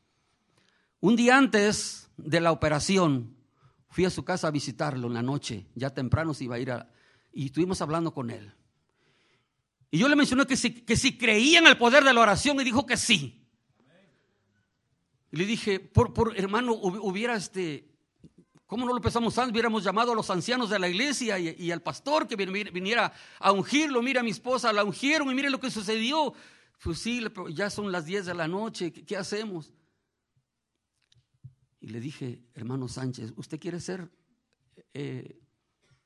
Un 1.00 1.14
día 1.14 1.36
antes 1.36 2.10
de 2.16 2.40
la 2.40 2.52
operación 2.52 3.36
fui 3.88 4.06
a 4.06 4.10
su 4.10 4.24
casa 4.24 4.48
a 4.48 4.50
visitarlo 4.50 5.06
en 5.06 5.14
la 5.14 5.22
noche, 5.22 5.66
ya 5.74 5.90
temprano 5.90 6.34
se 6.34 6.44
iba 6.44 6.56
a 6.56 6.58
ir 6.58 6.72
a, 6.72 6.90
y 7.32 7.46
estuvimos 7.46 7.80
hablando 7.82 8.12
con 8.12 8.30
él. 8.30 8.52
Y 9.90 9.98
yo 9.98 10.08
le 10.08 10.16
mencioné 10.16 10.46
que 10.46 10.56
si, 10.56 10.72
que 10.82 10.96
si 10.96 11.16
creía 11.16 11.58
en 11.58 11.66
el 11.66 11.76
poder 11.76 12.02
de 12.02 12.12
la 12.12 12.20
oración 12.20 12.58
y 12.60 12.64
dijo 12.64 12.86
que 12.86 12.96
sí. 12.96 13.46
Y 15.30 15.36
le 15.36 15.46
dije, 15.46 15.78
por, 15.78 16.12
por 16.12 16.36
hermano, 16.36 16.72
hubiera 16.74 17.36
este, 17.36 17.93
¿Cómo 18.74 18.86
no 18.86 18.92
lo 18.92 19.00
pensamos 19.00 19.38
antes? 19.38 19.52
Hubiéramos 19.52 19.84
llamado 19.84 20.10
a 20.10 20.14
los 20.16 20.28
ancianos 20.30 20.68
de 20.68 20.80
la 20.80 20.88
iglesia 20.88 21.38
y, 21.38 21.70
al 21.70 21.80
pastor 21.80 22.26
que 22.26 22.34
viniera 22.34 23.12
a 23.38 23.52
ungirlo. 23.52 24.02
Mira, 24.02 24.20
mi 24.20 24.30
esposa 24.30 24.72
la 24.72 24.82
ungieron 24.82 25.30
y 25.30 25.34
mire 25.36 25.48
lo 25.48 25.60
que 25.60 25.70
sucedió. 25.70 26.34
Pues 26.82 26.98
sí, 26.98 27.24
ya 27.50 27.70
son 27.70 27.92
las 27.92 28.04
10 28.04 28.26
de 28.26 28.34
la 28.34 28.48
noche, 28.48 28.92
¿qué, 28.92 29.16
hacemos? 29.16 29.72
Y 31.78 31.90
le 31.90 32.00
dije, 32.00 32.42
hermano 32.52 32.88
Sánchez, 32.88 33.32
¿usted 33.36 33.60
quiere 33.60 33.78
ser 33.78 34.10
eh, 34.92 35.38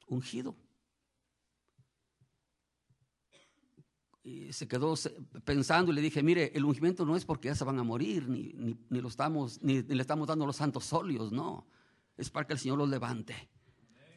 ungido? 0.06 0.54
Y 4.22 4.52
se 4.52 4.68
quedó 4.68 4.92
pensando 5.42 5.90
y 5.90 5.94
le 5.94 6.02
dije, 6.02 6.22
mire, 6.22 6.52
el 6.54 6.66
ungimiento 6.66 7.06
no 7.06 7.16
es 7.16 7.24
porque 7.24 7.48
ya 7.48 7.54
se 7.54 7.64
van 7.64 7.78
a 7.78 7.82
morir, 7.82 8.28
ni, 8.28 8.52
ni, 8.90 9.00
lo 9.00 9.08
estamos, 9.08 9.62
ni 9.62 9.80
le 9.80 10.02
estamos 10.02 10.28
dando 10.28 10.44
los 10.44 10.56
santos 10.56 10.92
óleos, 10.92 11.32
no 11.32 11.66
es 12.18 12.30
para 12.30 12.46
que 12.46 12.52
el 12.52 12.58
Señor 12.58 12.78
los 12.78 12.88
levante. 12.88 13.48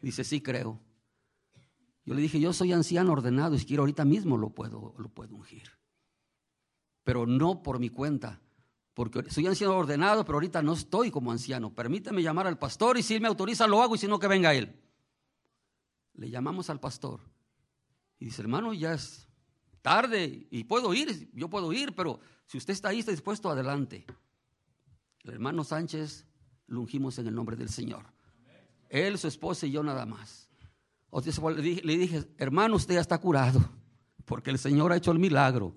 Dice, 0.02 0.24
sí 0.24 0.42
creo. 0.42 0.82
Yo 2.04 2.16
le 2.16 2.22
dije, 2.22 2.40
yo 2.40 2.52
soy 2.52 2.74
anciano 2.74 3.12
ordenado 3.12 3.56
y 3.56 3.60
si 3.60 3.66
quiero 3.66 3.84
ahorita 3.84 4.04
mismo 4.04 4.38
lo 4.38 4.50
puedo, 4.50 4.96
lo 4.98 5.10
puedo 5.10 5.36
ungir. 5.36 5.70
Pero 7.04 7.28
no 7.28 7.62
por 7.62 7.80
mi 7.80 7.90
cuenta, 7.90 8.42
porque 8.96 9.30
soy 9.30 9.46
anciano 9.46 9.78
ordenado, 9.78 10.26
pero 10.26 10.38
ahorita 10.38 10.64
no 10.64 10.74
estoy 10.74 11.12
como 11.12 11.32
anciano. 11.32 11.74
Permíteme 11.74 12.24
llamar 12.24 12.48
al 12.48 12.58
pastor 12.58 12.98
y 12.98 13.04
si 13.04 13.14
él 13.14 13.22
me 13.22 13.28
autoriza 13.28 13.68
lo 13.68 13.82
hago 13.82 13.96
y 13.96 14.00
si 14.00 14.08
no 14.08 14.20
que 14.20 14.28
venga 14.28 14.54
él. 14.54 14.76
Le 16.14 16.30
llamamos 16.30 16.70
al 16.72 16.80
pastor 16.80 17.22
y 18.20 18.26
dice, 18.26 18.42
hermano, 18.42 18.74
ya 18.74 18.94
es 18.94 19.28
tarde 19.82 20.48
y 20.50 20.64
puedo 20.64 20.94
ir, 20.94 21.30
yo 21.34 21.50
puedo 21.50 21.72
ir, 21.72 21.96
pero 21.96 22.20
si 22.48 22.58
usted 22.58 22.74
está 22.74 22.90
ahí, 22.90 23.00
está 23.00 23.12
dispuesto, 23.12 23.50
adelante. 23.50 24.06
El 25.24 25.34
hermano 25.34 25.64
Sánchez 25.64 26.26
lo 26.72 26.80
ungimos 26.80 27.20
en 27.20 27.28
el 27.28 27.36
nombre 27.36 27.56
del 27.56 27.70
Señor. 27.70 28.06
Él, 28.90 29.18
su 29.18 29.28
esposa 29.28 29.68
y 29.68 29.72
yo 29.72 29.84
nada 29.84 30.06
más. 30.06 30.50
le 31.12 31.62
dije, 31.62 31.82
le 31.84 31.98
dije, 31.98 32.24
hermano, 32.38 32.78
usted 32.78 32.96
ya 32.96 33.02
está 33.02 33.20
curado, 33.20 33.62
porque 34.26 34.50
el 34.50 34.58
Señor 34.58 34.92
ha 34.92 34.96
hecho 34.96 35.12
el 35.12 35.20
milagro. 35.20 35.76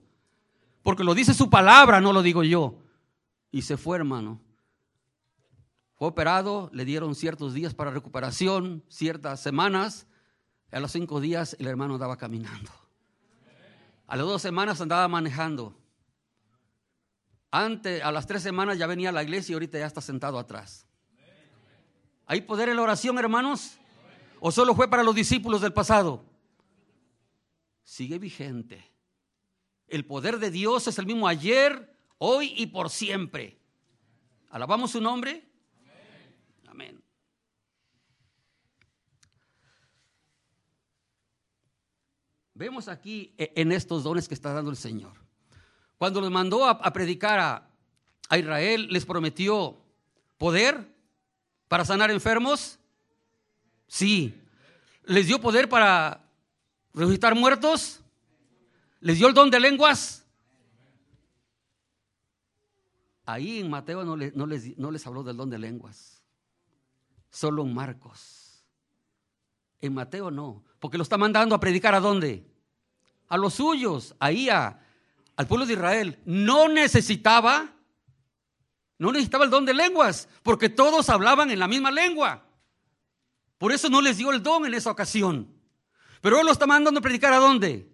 Porque 0.83 1.05
lo 1.05 1.15
dice 1.15 1.35
su 1.35 1.51
palabra, 1.51 2.01
no 2.01 2.13
lo 2.13 2.23
digo 2.23 2.45
yo. 2.45 2.79
Y 3.51 3.63
se 3.63 3.77
fue, 3.77 3.97
hermano. 3.97 4.41
Fue 5.95 6.09
operado, 6.09 6.71
le 6.73 6.85
dieron 6.85 7.15
ciertos 7.15 7.55
días 7.55 7.75
para 7.75 7.91
recuperación, 7.91 8.85
ciertas 8.89 9.41
semanas. 9.41 10.07
A 10.71 10.81
los 10.81 10.93
cinco 10.93 11.21
días 11.21 11.57
el 11.59 11.67
hermano 11.67 11.95
andaba 11.95 12.17
caminando. 12.17 12.71
A 14.07 14.17
las 14.17 14.27
dos 14.27 14.43
semanas 14.43 14.81
andaba 14.81 15.09
manejando. 15.09 15.77
Antes, 17.57 18.03
a 18.03 18.11
las 18.11 18.27
tres 18.27 18.43
semanas 18.43 18.79
ya 18.79 18.89
venía 18.89 19.11
a 19.11 19.13
la 19.13 19.23
iglesia 19.23 19.53
y 19.53 19.55
ahorita 19.55 19.79
ya 19.79 19.87
está 19.87 20.01
sentado 20.01 20.41
atrás. 20.41 20.89
¿Hay 22.27 22.41
poder 22.41 22.69
en 22.69 22.75
la 22.75 22.83
oración, 22.83 23.17
hermanos? 23.17 23.79
¿O 24.41 24.51
solo 24.51 24.75
fue 24.75 24.91
para 24.91 25.05
los 25.05 25.15
discípulos 25.15 25.61
del 25.61 25.73
pasado? 25.73 26.25
Sigue 27.85 28.19
vigente. 28.19 28.91
El 29.87 30.05
poder 30.05 30.41
de 30.41 30.51
Dios 30.51 30.89
es 30.89 30.99
el 30.99 31.07
mismo 31.07 31.29
ayer, 31.29 31.97
hoy 32.19 32.53
y 32.57 32.67
por 32.67 32.91
siempre. 32.91 33.57
¿Alabamos 34.51 34.91
su 34.91 35.01
nombre? 35.01 35.49
Amén. 36.67 37.01
Vemos 42.53 42.89
aquí 42.89 43.33
e, 43.39 43.53
en 43.55 43.71
estos 43.71 44.03
dones 44.03 44.27
que 44.27 44.35
está 44.35 44.53
dando 44.53 44.73
el 44.73 44.77
Señor. 44.77 45.24
Cuando 45.99 46.21
los 46.21 46.31
mandó 46.31 46.67
a, 46.67 46.93
predicar 46.93 47.39
a, 48.29 48.37
Israel, 48.37 48.89
les 48.91 49.07
prometió 49.07 49.77
poder 50.39 50.89
para 51.69 51.85
sanar 51.85 52.11
enfermos. 52.11 52.79
Sí. 53.87 54.35
¿Les 55.05 55.27
dio 55.27 55.41
poder 55.41 55.69
para 55.69 56.25
resucitar 56.93 57.35
muertos? 57.35 58.01
¿Les 59.01 59.19
dio 59.19 59.29
el 59.29 59.35
don 59.35 59.51
de 59.51 59.61
lenguas? 59.61 60.25
Ahí 63.27 63.61
en 63.61 63.71
Mateo 63.71 64.05
no, 64.05 64.17
no, 64.17 64.47
les, 64.47 64.77
no 64.77 64.91
les 64.91 65.07
habló 65.07 65.23
del 65.23 65.37
don 65.37 65.49
de 65.49 65.59
lenguas, 65.59 66.23
solo 67.31 67.63
en 67.63 67.73
Marcos. 67.73 68.65
En 69.81 69.95
Mateo 69.95 70.31
no, 70.31 70.63
porque 70.81 70.99
lo 70.99 71.03
está 71.03 71.17
mandando 71.17 71.55
a 71.55 71.61
predicar 71.61 71.95
a 71.95 72.01
dónde? 72.01 72.45
A 73.29 73.39
los 73.39 73.55
suyos, 73.55 74.15
ahí 74.19 74.51
a, 74.51 74.84
al 75.37 75.47
pueblo 75.47 75.67
de 75.67 75.75
Israel, 75.75 76.21
no 76.25 76.69
necesitaba, 76.69 77.73
no 78.99 79.13
necesitaba 79.13 79.45
el 79.45 79.51
don 79.51 79.65
de 79.65 79.75
lenguas, 79.75 80.29
porque 80.43 80.69
todos 80.69 81.09
hablaban 81.11 81.51
en 81.51 81.59
la 81.59 81.69
misma 81.69 81.91
lengua. 81.91 82.47
Por 83.59 83.73
eso 83.73 83.89
no 83.89 84.01
les 84.01 84.19
dio 84.19 84.31
el 84.31 84.43
don 84.43 84.67
en 84.67 84.75
esa 84.75 84.91
ocasión. 84.91 85.53
Pero 86.21 86.39
él 86.39 86.47
lo 86.47 86.53
está 86.53 86.67
mandando 86.67 87.01
a 87.01 87.03
predicar 87.03 87.33
a 87.33 87.39
dónde. 87.39 87.91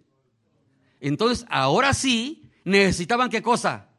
Entonces, 0.99 1.45
ahora 1.49 1.93
sí, 1.93 2.49
necesitaban 2.63 3.29
qué 3.29 3.41
cosa? 3.41 3.89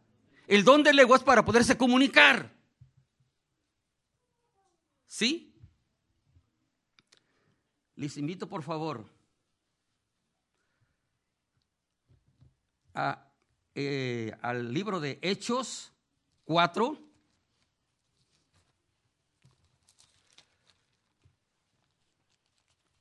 El 0.46 0.64
don 0.64 0.82
de 0.82 0.92
lenguas 0.92 1.22
para 1.22 1.44
poderse 1.44 1.76
comunicar. 1.76 2.52
¿Sí? 5.06 5.54
Les 7.96 8.16
invito, 8.16 8.48
por 8.48 8.62
favor, 8.62 9.06
a, 12.94 13.31
eh, 13.74 14.36
al 14.42 14.72
libro 14.72 15.00
de 15.00 15.18
Hechos 15.22 15.92
4. 16.44 16.98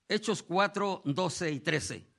Hechos 0.07 0.43
4, 0.43 1.03
12 1.05 1.51
y 1.51 1.59
13. 1.59 2.11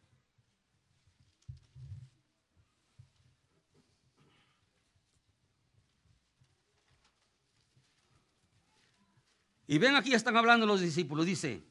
Y 9.73 9.79
ven 9.79 9.97
aquí 9.97 10.13
están 10.13 10.37
hablando 10.37 10.67
los 10.67 10.83
discípulos, 10.83 11.25
dice, 11.25 11.65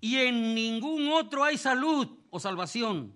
y 0.00 0.16
en 0.16 0.56
ningún 0.56 1.08
otro 1.12 1.44
hay 1.44 1.56
salud 1.56 2.08
o 2.30 2.40
salvación, 2.40 3.15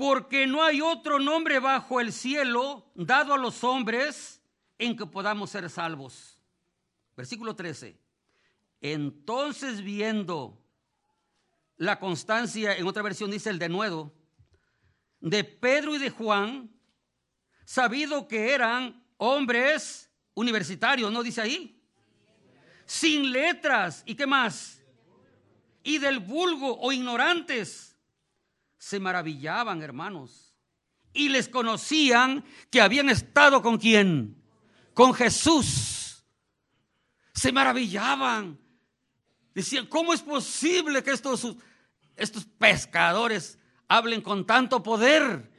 porque 0.00 0.46
no 0.46 0.62
hay 0.62 0.80
otro 0.80 1.18
nombre 1.18 1.58
bajo 1.58 2.00
el 2.00 2.10
cielo 2.10 2.90
dado 2.94 3.34
a 3.34 3.36
los 3.36 3.62
hombres 3.62 4.40
en 4.78 4.96
que 4.96 5.04
podamos 5.04 5.50
ser 5.50 5.68
salvos. 5.68 6.40
Versículo 7.14 7.54
13. 7.54 8.00
Entonces 8.80 9.82
viendo 9.82 10.58
la 11.76 11.98
constancia, 12.00 12.74
en 12.74 12.86
otra 12.86 13.02
versión 13.02 13.30
dice 13.30 13.50
el 13.50 13.58
denuedo, 13.58 14.10
de 15.20 15.44
Pedro 15.44 15.94
y 15.94 15.98
de 15.98 16.08
Juan, 16.08 16.70
sabido 17.66 18.26
que 18.26 18.54
eran 18.54 19.04
hombres 19.18 20.10
universitarios, 20.32 21.12
¿no 21.12 21.22
dice 21.22 21.42
ahí? 21.42 21.78
Sin 22.86 23.32
letras, 23.32 24.02
¿y 24.06 24.14
qué 24.14 24.26
más? 24.26 24.82
Y 25.82 25.98
del 25.98 26.20
vulgo 26.20 26.80
o 26.80 26.90
ignorantes, 26.90 27.89
se 28.80 28.98
maravillaban, 28.98 29.82
hermanos, 29.82 30.54
y 31.12 31.28
les 31.28 31.48
conocían 31.48 32.42
que 32.70 32.80
habían 32.80 33.10
estado 33.10 33.60
con 33.60 33.76
quién? 33.76 34.42
Con 34.94 35.12
Jesús. 35.12 36.24
Se 37.34 37.52
maravillaban. 37.52 38.58
Decían, 39.54 39.86
¿cómo 39.86 40.14
es 40.14 40.22
posible 40.22 41.02
que 41.04 41.10
estos, 41.10 41.58
pescadores 42.58 43.58
hablen 43.86 44.22
con 44.22 44.46
tanto 44.46 44.82
poder? 44.82 45.52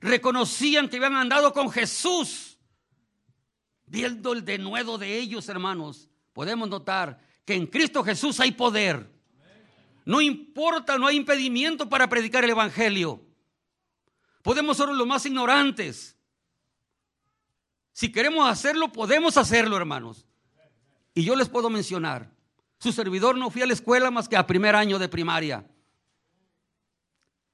Reconocían 0.00 0.88
que 0.88 0.96
habían 0.96 1.16
andado 1.16 1.52
con 1.52 1.70
Jesús. 1.70 2.58
Viendo 3.84 4.32
el 4.32 4.46
denuedo 4.46 4.96
de 4.96 5.18
ellos, 5.18 5.46
hermanos, 5.50 6.08
podemos 6.32 6.70
notar 6.70 7.20
que 7.44 7.52
en 7.52 7.66
Cristo 7.66 8.02
Jesús 8.02 8.40
hay 8.40 8.52
poder. 8.52 9.11
No 10.04 10.20
importa, 10.20 10.98
no 10.98 11.06
hay 11.06 11.16
impedimento 11.16 11.88
para 11.88 12.08
predicar 12.08 12.44
el 12.44 12.50
Evangelio. 12.50 13.20
Podemos 14.42 14.76
ser 14.76 14.88
los 14.88 15.06
más 15.06 15.24
ignorantes. 15.26 16.16
Si 17.92 18.10
queremos 18.10 18.48
hacerlo, 18.48 18.90
podemos 18.90 19.36
hacerlo, 19.36 19.76
hermanos. 19.76 20.26
Y 21.14 21.24
yo 21.24 21.36
les 21.36 21.48
puedo 21.48 21.68
mencionar, 21.68 22.30
su 22.78 22.90
servidor 22.90 23.36
no 23.36 23.50
fui 23.50 23.62
a 23.62 23.66
la 23.66 23.74
escuela 23.74 24.10
más 24.10 24.28
que 24.28 24.36
a 24.36 24.46
primer 24.46 24.74
año 24.74 24.98
de 24.98 25.08
primaria. 25.08 25.64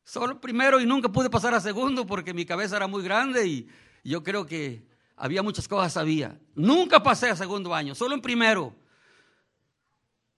Solo 0.04 0.40
primero 0.40 0.80
y 0.80 0.86
nunca 0.86 1.10
pude 1.10 1.28
pasar 1.28 1.52
a 1.52 1.60
segundo 1.60 2.06
porque 2.06 2.32
mi 2.32 2.46
cabeza 2.46 2.76
era 2.76 2.86
muy 2.86 3.02
grande 3.02 3.46
y 3.46 3.68
yo 4.04 4.22
creo 4.22 4.46
que 4.46 4.86
había 5.16 5.42
muchas 5.42 5.68
cosas 5.68 5.92
sabía. 5.92 6.40
Nunca 6.54 7.02
pasé 7.02 7.28
a 7.28 7.36
segundo 7.36 7.74
año, 7.74 7.94
solo 7.94 8.14
en 8.14 8.22
primero. 8.22 8.74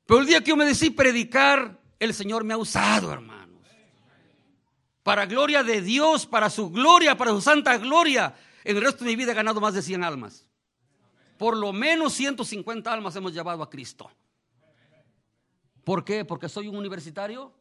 Pero 0.07 0.21
el 0.21 0.27
día 0.27 0.41
que 0.41 0.49
yo 0.49 0.57
me 0.57 0.65
decidí 0.65 0.91
predicar, 0.91 1.80
el 2.01 2.15
Señor 2.15 2.43
me 2.45 2.55
ha 2.55 2.59
usado, 2.59 3.13
hermanos. 3.13 3.61
Para 5.03 5.27
gloria 5.27 5.63
de 5.63 5.83
Dios, 5.83 6.27
para 6.27 6.51
su 6.51 6.71
gloria, 6.71 7.17
para 7.17 7.31
su 7.31 7.41
santa 7.41 7.77
gloria. 7.77 8.35
En 8.65 8.77
el 8.77 8.83
resto 8.83 9.05
de 9.05 9.11
mi 9.11 9.17
vida 9.17 9.33
he 9.33 9.35
ganado 9.35 9.61
más 9.61 9.75
de 9.75 9.83
100 9.83 10.03
almas. 10.03 10.47
Por 11.39 11.57
lo 11.57 11.73
menos 11.73 12.15
150 12.15 12.93
almas 12.93 13.15
hemos 13.17 13.33
llevado 13.33 13.63
a 13.63 13.71
Cristo. 13.71 14.11
¿Por 15.85 16.05
qué? 16.05 16.25
Porque 16.25 16.49
soy 16.49 16.69
un 16.69 16.77
universitario. 16.77 17.53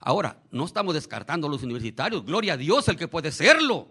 Ahora, 0.00 0.42
no 0.50 0.64
estamos 0.64 0.94
descartando 0.94 1.46
a 1.46 1.50
los 1.50 1.62
universitarios. 1.62 2.24
Gloria 2.24 2.54
a 2.54 2.56
Dios 2.56 2.88
el 2.88 2.96
que 2.96 3.08
puede 3.08 3.30
serlo. 3.30 3.88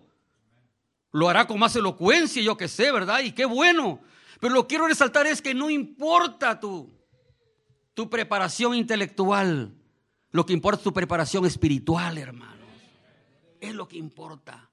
Lo 1.12 1.30
hará 1.30 1.45
con 1.45 1.60
más 1.60 1.75
elocuencia, 1.75 2.41
yo 2.41 2.58
que 2.58 2.67
sé, 2.67 2.91
¿verdad? 2.91 3.19
Y 3.21 3.34
qué 3.34 3.45
bueno. 3.45 4.01
Pero 4.39 4.54
lo 4.54 4.67
quiero 4.67 4.88
resaltar 4.88 5.27
es 5.27 5.41
que 5.41 5.54
no 5.54 5.69
importa 5.69 6.60
tú 6.60 7.02
tu 7.93 8.10
preparación 8.10 8.75
intelectual. 8.75 9.75
Lo 10.32 10.45
que 10.45 10.53
importa 10.53 10.79
es 10.79 10.84
tu 10.84 10.93
preparación 10.93 11.45
espiritual, 11.45 12.17
hermanos. 12.17 12.67
Es 13.60 13.73
lo 13.73 13.88
que 13.88 13.97
importa. 13.97 14.69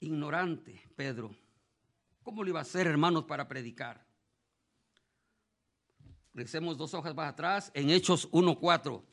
Ignorante, 0.00 0.82
Pedro. 0.96 1.36
¿Cómo 2.22 2.42
lo 2.42 2.50
iba 2.50 2.58
a 2.60 2.62
hacer, 2.62 2.86
hermanos, 2.86 3.24
para 3.24 3.46
predicar? 3.46 4.04
Regresemos 6.34 6.76
dos 6.76 6.94
hojas 6.94 7.14
más 7.14 7.30
atrás, 7.30 7.70
en 7.74 7.90
Hechos 7.90 8.30
1.4. 8.32 9.04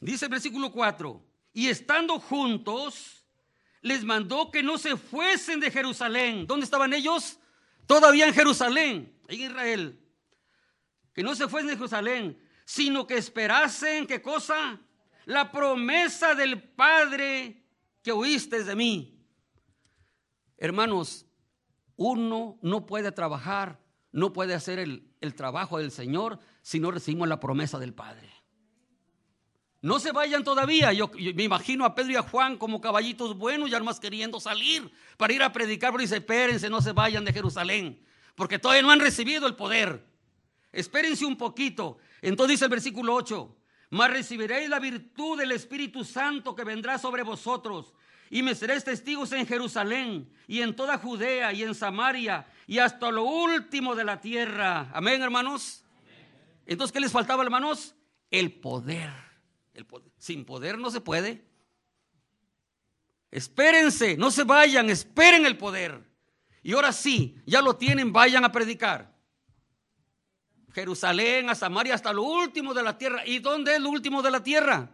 Dice 0.00 0.26
el 0.26 0.30
versículo 0.30 0.70
4, 0.72 1.22
y 1.52 1.68
estando 1.68 2.20
juntos, 2.20 3.24
les 3.80 4.04
mandó 4.04 4.50
que 4.50 4.62
no 4.62 4.78
se 4.78 4.96
fuesen 4.96 5.60
de 5.60 5.70
Jerusalén. 5.70 6.46
¿Dónde 6.46 6.64
estaban 6.64 6.92
ellos? 6.92 7.38
Todavía 7.86 8.26
en 8.26 8.34
Jerusalén, 8.34 9.18
en 9.28 9.40
Israel. 9.40 10.00
Que 11.14 11.22
no 11.22 11.34
se 11.34 11.48
fuesen 11.48 11.68
de 11.68 11.76
Jerusalén, 11.76 12.38
sino 12.64 13.06
que 13.06 13.16
esperasen, 13.16 14.06
¿qué 14.06 14.20
cosa? 14.20 14.78
La 15.24 15.50
promesa 15.50 16.34
del 16.34 16.62
Padre 16.62 17.64
que 18.02 18.12
oíste 18.12 18.62
de 18.64 18.76
mí. 18.76 19.24
Hermanos, 20.58 21.26
uno 21.96 22.58
no 22.60 22.86
puede 22.86 23.12
trabajar, 23.12 23.80
no 24.12 24.32
puede 24.32 24.54
hacer 24.54 24.78
el, 24.78 25.10
el 25.20 25.34
trabajo 25.34 25.78
del 25.78 25.90
Señor 25.90 26.38
si 26.60 26.80
no 26.80 26.90
recibimos 26.90 27.28
la 27.28 27.40
promesa 27.40 27.78
del 27.78 27.94
Padre. 27.94 28.35
No 29.86 30.00
se 30.00 30.10
vayan 30.10 30.42
todavía. 30.42 30.92
Yo, 30.92 31.08
me 31.36 31.44
imagino 31.44 31.84
a 31.84 31.94
Pedro 31.94 32.10
y 32.10 32.16
a 32.16 32.22
Juan 32.22 32.56
como 32.56 32.80
caballitos 32.80 33.38
buenos, 33.38 33.70
ya 33.70 33.78
más 33.78 34.00
queriendo 34.00 34.40
salir 34.40 34.90
para 35.16 35.32
ir 35.32 35.44
a 35.44 35.52
predicar. 35.52 35.92
Pero 35.92 36.02
dice, 36.02 36.16
espérense, 36.16 36.68
no 36.68 36.82
se 36.82 36.90
vayan 36.90 37.24
de 37.24 37.32
Jerusalén, 37.32 38.04
porque 38.34 38.58
todavía 38.58 38.82
no 38.82 38.90
han 38.90 38.98
recibido 38.98 39.46
el 39.46 39.54
poder. 39.54 40.04
Espérense 40.72 41.24
un 41.24 41.36
poquito. 41.36 41.98
Entonces 42.20 42.54
dice 42.54 42.64
el 42.64 42.70
versículo 42.72 43.14
8, 43.14 43.56
mas 43.90 44.10
recibiréis 44.10 44.68
la 44.68 44.80
virtud 44.80 45.38
del 45.38 45.52
Espíritu 45.52 46.02
Santo 46.02 46.56
que 46.56 46.64
vendrá 46.64 46.98
sobre 46.98 47.22
vosotros. 47.22 47.94
Y 48.28 48.42
me 48.42 48.56
seréis 48.56 48.82
testigos 48.82 49.30
en 49.30 49.46
Jerusalén 49.46 50.28
y 50.48 50.62
en 50.62 50.74
toda 50.74 50.98
Judea 50.98 51.52
y 51.52 51.62
en 51.62 51.76
Samaria 51.76 52.44
y 52.66 52.78
hasta 52.78 53.12
lo 53.12 53.22
último 53.22 53.94
de 53.94 54.02
la 54.02 54.20
tierra. 54.20 54.90
Amén, 54.92 55.22
hermanos. 55.22 55.84
Entonces, 56.66 56.92
¿qué 56.92 56.98
les 56.98 57.12
faltaba, 57.12 57.44
hermanos? 57.44 57.94
El 58.32 58.50
poder 58.50 59.25
sin 60.18 60.44
poder 60.44 60.78
no 60.78 60.90
se 60.90 61.00
puede. 61.00 61.44
Espérense, 63.30 64.16
no 64.16 64.30
se 64.30 64.44
vayan, 64.44 64.88
esperen 64.88 65.46
el 65.46 65.58
poder. 65.58 66.02
Y 66.62 66.72
ahora 66.72 66.92
sí, 66.92 67.40
ya 67.46 67.60
lo 67.62 67.76
tienen, 67.76 68.12
vayan 68.12 68.44
a 68.44 68.52
predicar. 68.52 69.14
Jerusalén, 70.72 71.48
a 71.48 71.54
Samaria, 71.54 71.94
hasta 71.94 72.12
lo 72.12 72.22
último 72.22 72.74
de 72.74 72.82
la 72.82 72.98
tierra. 72.98 73.26
¿Y 73.26 73.38
dónde 73.38 73.76
es 73.76 73.80
lo 73.80 73.88
último 73.88 74.22
de 74.22 74.30
la 74.30 74.42
tierra? 74.42 74.90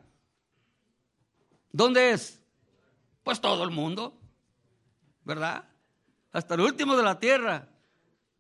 ¿Dónde 1.73 2.13
es? 2.13 2.41
Pues 3.23 3.41
todo 3.41 3.65
el 3.65 3.71
mundo, 3.71 4.19
¿verdad? 5.25 5.69
Hasta 6.31 6.57
lo 6.57 6.65
último 6.65 6.97
de 6.97 7.03
la 7.03 7.19
tierra. 7.19 7.69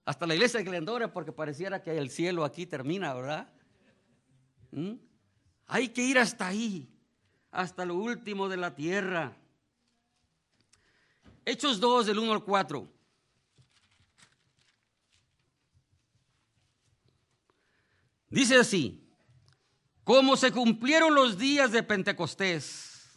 Hasta 0.05 0.27
la 0.27 0.35
iglesia 0.35 0.59
de 0.59 0.65
Glendora, 0.65 1.13
porque 1.13 1.33
pareciera 1.33 1.83
que 1.83 1.97
el 1.97 2.11
cielo 2.11 2.45
aquí 2.45 2.67
termina, 2.67 3.15
¿verdad? 3.15 3.53
¿Mm? 4.73 4.95
Hay 5.75 5.89
que 5.89 6.03
ir 6.03 6.19
hasta 6.19 6.49
ahí, 6.49 6.87
hasta 7.51 7.87
lo 7.87 7.95
último 7.95 8.47
de 8.47 8.59
la 8.59 8.75
tierra. 8.75 9.35
Hechos 11.47 11.81
2 11.81 12.05
del 12.05 12.19
1 12.19 12.31
al 12.31 12.45
4. 12.45 12.87
Dice 18.29 18.59
así, 18.59 19.03
como 20.05 20.37
se 20.37 20.53
cumplieron 20.53 21.15
los 21.15 21.39
días 21.39 21.73
de 21.73 21.83
Pentecostés, 21.83 23.09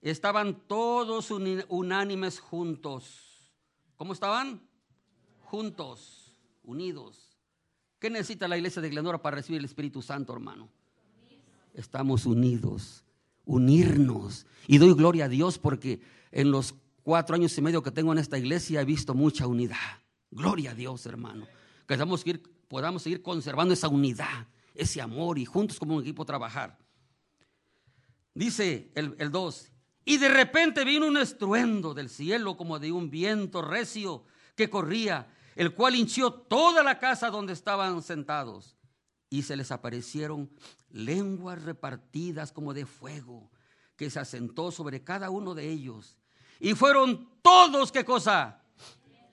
estaban 0.00 0.66
todos 0.66 1.30
unánimes 1.30 2.40
juntos. 2.40 3.54
¿Cómo 3.94 4.12
estaban? 4.12 4.60
Juntos, 5.44 6.32
unidos. 6.64 7.38
¿Qué 8.00 8.10
necesita 8.10 8.48
la 8.48 8.56
iglesia 8.56 8.82
de 8.82 8.90
Glendora 8.90 9.22
para 9.22 9.36
recibir 9.36 9.60
el 9.60 9.66
Espíritu 9.66 10.02
Santo, 10.02 10.32
hermano? 10.32 10.68
Estamos 11.74 12.26
unidos, 12.26 13.04
unirnos. 13.44 14.46
Y 14.66 14.78
doy 14.78 14.94
gloria 14.94 15.26
a 15.26 15.28
Dios 15.28 15.58
porque 15.58 16.00
en 16.32 16.50
los 16.50 16.74
cuatro 17.02 17.36
años 17.36 17.56
y 17.58 17.62
medio 17.62 17.82
que 17.82 17.90
tengo 17.90 18.12
en 18.12 18.18
esta 18.18 18.38
iglesia 18.38 18.80
he 18.80 18.84
visto 18.84 19.14
mucha 19.14 19.46
unidad. 19.46 20.00
Gloria 20.30 20.70
a 20.70 20.74
Dios, 20.74 21.04
hermano. 21.06 21.46
Que 21.86 21.98
podamos 22.68 23.02
seguir 23.02 23.22
conservando 23.22 23.74
esa 23.74 23.88
unidad, 23.88 24.48
ese 24.74 25.00
amor 25.00 25.38
y 25.38 25.44
juntos 25.44 25.78
como 25.78 25.96
un 25.96 26.02
equipo 26.02 26.24
trabajar. 26.24 26.78
Dice 28.34 28.90
el 28.94 29.30
2, 29.30 29.72
y 30.04 30.18
de 30.18 30.28
repente 30.28 30.84
vino 30.84 31.06
un 31.06 31.16
estruendo 31.16 31.94
del 31.94 32.10
cielo 32.10 32.56
como 32.56 32.78
de 32.78 32.92
un 32.92 33.10
viento 33.10 33.62
recio 33.62 34.24
que 34.54 34.68
corría, 34.68 35.28
el 35.56 35.72
cual 35.74 35.96
hinchió 35.96 36.32
toda 36.32 36.82
la 36.82 36.98
casa 36.98 37.30
donde 37.30 37.52
estaban 37.52 38.02
sentados. 38.02 38.76
Y 39.34 39.42
se 39.42 39.56
les 39.56 39.72
aparecieron 39.72 40.48
lenguas 40.92 41.60
repartidas 41.60 42.52
como 42.52 42.72
de 42.72 42.86
fuego, 42.86 43.50
que 43.96 44.08
se 44.08 44.20
asentó 44.20 44.70
sobre 44.70 45.02
cada 45.02 45.28
uno 45.28 45.56
de 45.56 45.72
ellos. 45.72 46.16
Y 46.60 46.74
fueron 46.74 47.28
todos, 47.42 47.90
¿qué 47.90 48.04
cosa? 48.04 48.62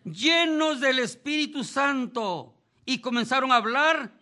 Llenos 0.04 0.82
del 0.82 0.98
Espíritu 0.98 1.64
Santo. 1.64 2.56
Y 2.84 3.00
comenzaron 3.00 3.52
a 3.52 3.58
hablar 3.58 4.18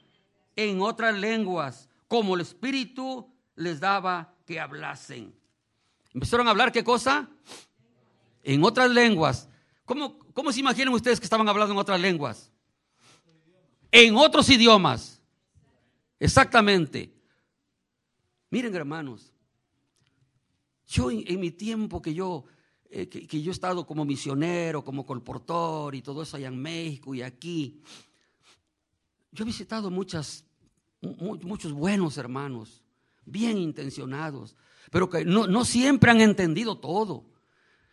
en 0.57 0.81
otras 0.81 1.17
lenguas, 1.17 1.87
como 2.09 2.35
el 2.35 2.41
Espíritu 2.41 3.33
les 3.55 3.79
daba 3.79 4.33
que 4.45 4.59
hablasen. 4.59 5.33
Empezaron 6.13 6.45
a 6.47 6.51
hablar 6.51 6.73
qué 6.73 6.83
cosa? 6.83 7.29
En 8.43 8.65
otras 8.65 8.91
lenguas. 8.91 9.47
¿Cómo, 9.85 10.19
¿Cómo 10.33 10.51
se 10.51 10.59
imaginan 10.59 10.93
ustedes 10.93 11.21
que 11.21 11.25
estaban 11.25 11.47
hablando 11.47 11.73
en 11.73 11.79
otras 11.79 12.01
lenguas? 12.01 12.51
En 13.93 14.17
otros 14.17 14.49
idiomas. 14.49 15.18
Exactamente. 16.19 17.13
Miren, 18.49 18.75
hermanos, 18.75 19.32
yo 20.88 21.12
en, 21.12 21.39
mi 21.39 21.51
tiempo 21.51 22.01
que 22.01 22.13
yo, 22.13 22.45
eh, 22.89 23.08
que, 23.08 23.41
yo 23.41 23.51
he 23.51 23.53
estado 23.53 23.86
como 23.86 24.05
misionero, 24.05 24.84
como 24.84 25.05
colportor 25.05 25.95
y 25.95 26.01
todo 26.01 26.23
eso 26.23 26.38
allá 26.38 26.47
en 26.47 26.62
México 26.62 27.13
y 27.13 27.21
aquí, 27.21 27.82
yo 29.32 29.43
he 29.43 29.45
visitado 29.45 29.91
muchas, 29.91 30.43
muchos 31.01 31.71
buenos 31.71 32.17
hermanos, 32.17 32.82
bien 33.25 33.58
intencionados, 33.58 34.55
pero 34.91 35.10
que 35.10 35.23
no, 35.23 35.45
no 35.45 35.63
siempre 35.63 36.10
han 36.10 36.21
entendido 36.21 36.79
todo. 36.79 37.38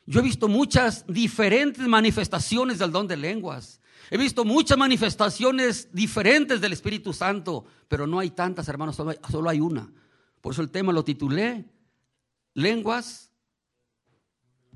Yo 0.07 0.21
he 0.21 0.23
visto 0.23 0.47
muchas 0.47 1.05
diferentes 1.07 1.87
manifestaciones 1.87 2.79
del 2.79 2.92
don 2.92 3.09
de 3.09 3.16
lenguas. 3.16 3.81
He 4.09 4.16
visto 4.16 4.45
muchas 4.45 4.79
manifestaciones 4.79 5.88
diferentes 5.92 6.61
del 6.61 6.73
Espíritu 6.73 7.12
Santo, 7.12 7.64
pero 7.88 8.07
no 8.07 8.21
hay 8.21 8.31
tantas, 8.31 8.69
hermanos, 8.69 8.95
solo 8.95 9.51
hay, 9.51 9.59
una. 9.59 9.92
Por 10.40 10.53
eso 10.53 10.62
el 10.62 10.71
tema 10.71 10.92
lo 10.92 11.05
titulé 11.05 11.64
Lenguas, 12.55 13.33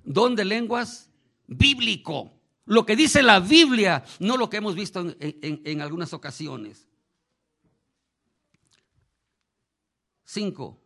don 0.02 0.34
de 0.34 0.44
lenguas 0.44 1.08
bíblico. 1.46 2.32
Lo 2.66 2.84
que 2.84 2.96
dice 2.96 3.22
la 3.22 3.38
Biblia, 3.38 4.04
no 4.18 4.36
lo 4.36 4.50
que 4.50 4.56
hemos 4.56 4.74
visto 4.74 5.14
en 5.18 5.80
algunas 5.80 6.12
ocasiones. 6.12 6.88
Cinco. 10.24 10.80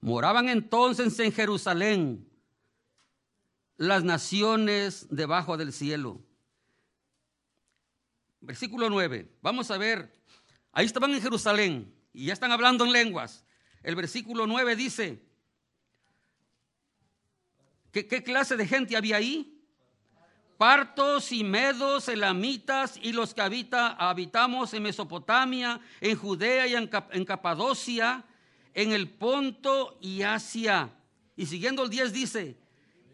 Moraban 0.00 0.48
entonces 0.48 1.18
en 1.18 1.32
Jerusalén 1.32 2.28
las 3.76 4.04
naciones 4.04 5.06
debajo 5.10 5.56
del 5.56 5.72
cielo. 5.72 6.20
Versículo 8.40 8.88
9. 8.90 9.30
Vamos 9.42 9.70
a 9.70 9.78
ver. 9.78 10.12
Ahí 10.72 10.86
estaban 10.86 11.12
en 11.14 11.22
Jerusalén 11.22 11.94
y 12.12 12.26
ya 12.26 12.32
están 12.32 12.52
hablando 12.52 12.84
en 12.84 12.92
lenguas. 12.92 13.44
El 13.82 13.96
versículo 13.96 14.46
9 14.46 14.76
dice, 14.76 15.22
¿qué, 17.92 18.22
clase 18.22 18.56
de 18.56 18.66
gente 18.66 18.96
había 18.96 19.16
ahí? 19.16 19.52
Partos 20.58 21.32
y 21.32 21.44
medos, 21.44 22.08
elamitas 22.08 22.98
y 23.02 23.12
los 23.12 23.34
que 23.34 23.42
habita, 23.42 23.92
habitamos 23.92 24.72
en 24.74 24.82
Mesopotamia, 24.82 25.80
en 26.00 26.16
Judea 26.16 26.66
y 26.66 26.74
en, 26.74 26.90
en 27.10 27.24
Capadocia 27.24 28.24
en 28.76 28.92
el 28.92 29.08
Ponto 29.08 29.98
y 30.02 30.22
Asia. 30.22 30.92
Y 31.34 31.46
siguiendo 31.46 31.82
el 31.82 31.90
10 31.90 32.12
dice, 32.12 32.58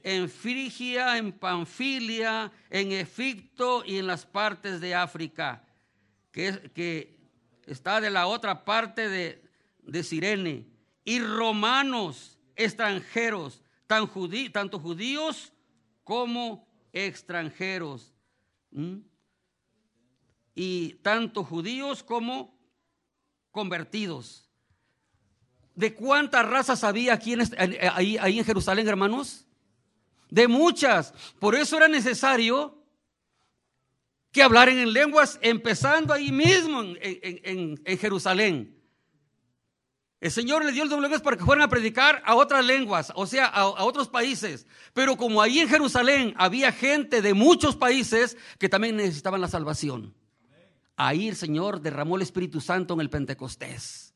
en 0.02 0.28
Frigia, 0.28 1.16
en 1.16 1.32
Panfilia, 1.32 2.52
en 2.70 2.92
Egipto 2.92 3.84
y 3.86 3.98
en 3.98 4.06
las 4.06 4.26
partes 4.26 4.80
de 4.80 4.94
África, 4.94 5.64
que, 6.30 6.70
que 6.74 7.18
está 7.66 8.00
de 8.00 8.10
la 8.10 8.26
otra 8.26 8.64
parte 8.64 9.08
de, 9.08 9.42
de 9.82 10.02
Sirene, 10.02 10.66
y 11.04 11.20
romanos 11.20 12.38
extranjeros, 12.56 13.62
tan 13.86 14.08
tanto 14.52 14.78
judíos 14.78 15.52
como 16.04 16.66
extranjeros. 16.92 18.12
Y 20.54 20.94
tanto 21.02 21.44
judíos 21.44 22.02
como 22.02 22.58
convertidos. 23.50 24.48
¿De 25.74 25.94
cuántas 25.94 26.46
razas 26.46 26.84
había 26.84 27.14
aquí 27.14 27.32
en 27.32 27.40
este, 27.40 27.56
ahí, 27.94 28.18
ahí 28.18 28.38
en 28.38 28.44
Jerusalén, 28.44 28.86
hermanos? 28.86 29.46
De 30.32 30.48
muchas. 30.48 31.12
Por 31.38 31.54
eso 31.54 31.76
era 31.76 31.88
necesario 31.88 32.82
que 34.30 34.42
hablaran 34.42 34.78
en 34.78 34.94
lenguas, 34.94 35.38
empezando 35.42 36.14
ahí 36.14 36.32
mismo 36.32 36.82
en, 37.02 37.98
Jerusalén. 37.98 38.74
El 40.22 40.30
Señor 40.30 40.64
le 40.64 40.72
dio 40.72 40.84
el 40.84 40.88
doble 40.88 41.10
para 41.20 41.36
que 41.36 41.44
fueran 41.44 41.64
a 41.64 41.68
predicar 41.68 42.22
a 42.24 42.34
otras 42.34 42.64
lenguas, 42.64 43.12
o 43.14 43.26
sea, 43.26 43.44
a, 43.44 43.60
a, 43.60 43.84
otros 43.84 44.08
países. 44.08 44.66
Pero 44.94 45.18
como 45.18 45.42
ahí 45.42 45.58
en 45.58 45.68
Jerusalén 45.68 46.32
había 46.38 46.72
gente 46.72 47.20
de 47.20 47.34
muchos 47.34 47.76
países 47.76 48.38
que 48.58 48.70
también 48.70 48.96
necesitaban 48.96 49.42
la 49.42 49.48
salvación, 49.48 50.14
ahí 50.96 51.28
el 51.28 51.36
Señor 51.36 51.82
derramó 51.82 52.16
el 52.16 52.22
Espíritu 52.22 52.62
Santo 52.62 52.94
en 52.94 53.02
el 53.02 53.10
Pentecostés. 53.10 54.14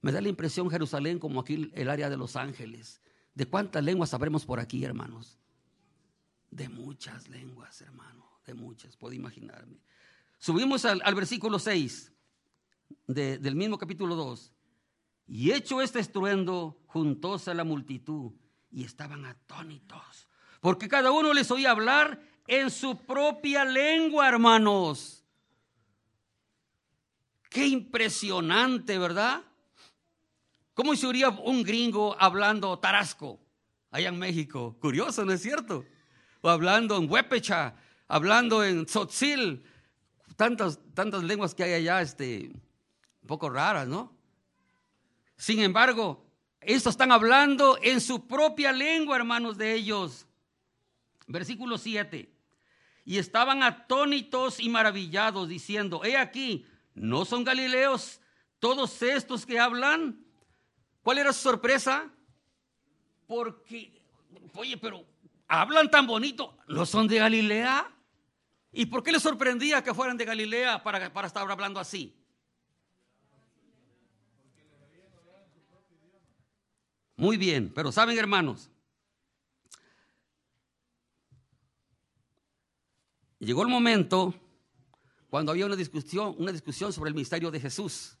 Me 0.00 0.12
da 0.12 0.20
la 0.20 0.28
impresión 0.28 0.70
Jerusalén 0.70 1.18
como 1.18 1.40
aquí 1.40 1.72
el 1.74 1.90
área 1.90 2.08
de 2.08 2.16
Los 2.16 2.36
Ángeles. 2.36 3.00
¿De 3.38 3.46
cuántas 3.46 3.84
lenguas 3.84 4.10
sabremos 4.10 4.44
por 4.44 4.58
aquí, 4.58 4.84
hermanos? 4.84 5.38
De 6.50 6.68
muchas 6.68 7.28
lenguas, 7.28 7.80
hermano, 7.80 8.28
de 8.44 8.52
muchas, 8.52 8.96
puedo 8.96 9.14
imaginarme. 9.14 9.80
Subimos 10.38 10.84
al, 10.84 11.14
versículo 11.14 11.60
6 11.60 12.12
del 13.06 13.54
mismo 13.54 13.78
capítulo 13.78 14.16
2. 14.16 14.52
Y 15.28 15.52
hecho 15.52 15.80
este 15.80 16.00
estruendo, 16.00 16.82
juntóse 16.86 17.54
la 17.54 17.62
multitud 17.62 18.32
y 18.72 18.82
estaban 18.82 19.24
atónitos, 19.24 20.28
porque 20.60 20.88
cada 20.88 21.12
uno 21.12 21.32
les 21.32 21.48
oía 21.52 21.70
hablar 21.70 22.20
en 22.48 22.72
su 22.72 23.06
propia 23.06 23.64
lengua, 23.64 24.28
hermanos. 24.28 25.24
Qué 27.48 27.68
impresionante, 27.68 28.98
¿verdad? 28.98 29.44
¿Cómo 30.78 30.94
se 30.94 31.08
oiría 31.08 31.30
un 31.30 31.64
gringo 31.64 32.14
hablando 32.20 32.78
tarasco 32.78 33.40
allá 33.90 34.10
en 34.10 34.16
México? 34.16 34.76
Curioso, 34.78 35.24
¿no 35.24 35.32
es 35.32 35.42
cierto? 35.42 35.84
O 36.40 36.48
hablando 36.48 36.96
en 36.96 37.10
huepecha, 37.10 37.74
hablando 38.06 38.62
en 38.62 38.86
tzotzil, 38.86 39.64
tantas, 40.36 40.78
tantas 40.94 41.24
lenguas 41.24 41.52
que 41.52 41.64
hay 41.64 41.72
allá, 41.72 42.00
este, 42.00 42.52
un 42.52 43.26
poco 43.26 43.50
raras, 43.50 43.88
¿no? 43.88 44.16
Sin 45.36 45.58
embargo, 45.58 46.24
estos 46.60 46.92
están 46.92 47.10
hablando 47.10 47.76
en 47.82 48.00
su 48.00 48.28
propia 48.28 48.70
lengua, 48.70 49.16
hermanos 49.16 49.58
de 49.58 49.74
ellos. 49.74 50.28
Versículo 51.26 51.76
7. 51.76 52.32
Y 53.04 53.18
estaban 53.18 53.64
atónitos 53.64 54.60
y 54.60 54.68
maravillados, 54.68 55.48
diciendo, 55.48 56.04
he 56.04 56.16
aquí, 56.16 56.66
¿no 56.94 57.24
son 57.24 57.42
galileos 57.42 58.20
todos 58.60 59.02
estos 59.02 59.44
que 59.44 59.58
hablan? 59.58 60.27
¿Cuál 61.02 61.18
era 61.18 61.32
su 61.32 61.40
sorpresa? 61.40 62.10
Porque, 63.26 64.00
oye, 64.54 64.76
pero 64.76 65.04
hablan 65.46 65.90
tan 65.90 66.06
bonito, 66.06 66.56
¿no 66.68 66.86
son 66.86 67.08
de 67.08 67.18
Galilea? 67.18 67.90
¿Y 68.72 68.86
por 68.86 69.02
qué 69.02 69.12
les 69.12 69.22
sorprendía 69.22 69.82
que 69.82 69.94
fueran 69.94 70.16
de 70.16 70.24
Galilea 70.24 70.82
para, 70.82 71.12
para 71.12 71.26
estar 71.26 71.50
hablando 71.50 71.80
así? 71.80 72.14
Muy 77.16 77.36
bien, 77.36 77.72
pero 77.74 77.90
saben 77.90 78.16
hermanos, 78.16 78.70
llegó 83.40 83.62
el 83.62 83.68
momento 83.68 84.32
cuando 85.28 85.50
había 85.50 85.66
una 85.66 85.74
discusión, 85.74 86.36
una 86.38 86.52
discusión 86.52 86.92
sobre 86.92 87.08
el 87.08 87.16
misterio 87.16 87.50
de 87.50 87.58
Jesús. 87.58 88.16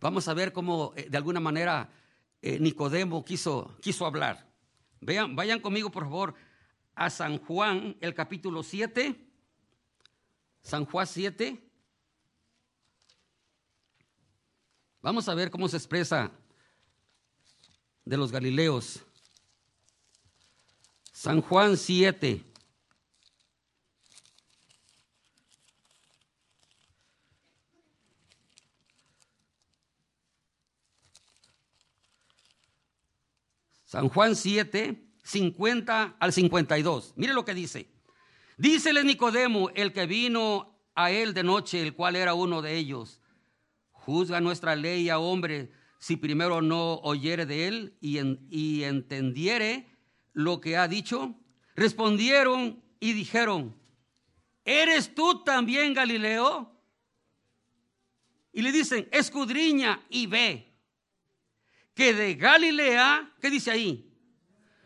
Vamos 0.00 0.26
a 0.26 0.34
ver 0.34 0.52
cómo 0.52 0.92
eh, 0.96 1.06
de 1.08 1.16
alguna 1.16 1.38
manera 1.38 1.88
eh, 2.42 2.58
Nicodemo 2.58 3.24
quiso, 3.24 3.76
quiso 3.80 4.06
hablar. 4.06 4.48
Vean, 5.00 5.36
vayan 5.36 5.60
conmigo, 5.60 5.90
por 5.90 6.04
favor, 6.04 6.34
a 6.94 7.10
San 7.10 7.38
Juan, 7.38 7.96
el 8.00 8.14
capítulo 8.14 8.62
7. 8.62 9.28
San 10.62 10.84
Juan 10.84 11.06
7. 11.06 11.70
Vamos 15.02 15.28
a 15.28 15.34
ver 15.34 15.50
cómo 15.50 15.68
se 15.68 15.78
expresa 15.78 16.30
de 18.04 18.16
los 18.16 18.30
Galileos. 18.30 19.00
San 21.12 21.40
Juan 21.40 21.76
7. 21.76 22.49
San 33.90 34.08
Juan 34.08 34.36
7, 34.36 35.04
50 35.24 36.14
al 36.20 36.32
52. 36.32 37.14
Mire 37.16 37.34
lo 37.34 37.44
que 37.44 37.54
dice. 37.54 37.88
Dícele 38.56 39.02
Nicodemo, 39.02 39.70
el 39.70 39.92
que 39.92 40.06
vino 40.06 40.78
a 40.94 41.10
él 41.10 41.34
de 41.34 41.42
noche, 41.42 41.82
el 41.82 41.92
cual 41.94 42.14
era 42.14 42.34
uno 42.34 42.62
de 42.62 42.76
ellos. 42.76 43.20
Juzga 43.90 44.40
nuestra 44.40 44.76
ley 44.76 45.08
a 45.08 45.18
hombre 45.18 45.72
si 45.98 46.14
primero 46.14 46.62
no 46.62 47.00
oyere 47.00 47.46
de 47.46 47.66
él 47.66 47.96
y, 48.00 48.20
y 48.48 48.84
entendiere 48.84 49.88
lo 50.34 50.60
que 50.60 50.76
ha 50.76 50.86
dicho. 50.86 51.34
Respondieron 51.74 52.80
y 53.00 53.12
dijeron, 53.12 53.74
¿eres 54.64 55.16
tú 55.16 55.42
también 55.42 55.94
Galileo? 55.94 56.80
Y 58.52 58.62
le 58.62 58.70
dicen, 58.70 59.08
escudriña 59.10 60.00
y 60.08 60.28
ve 60.28 60.69
que 61.94 62.14
de 62.14 62.34
Galilea, 62.34 63.34
¿qué 63.40 63.50
dice 63.50 63.70
ahí? 63.70 64.06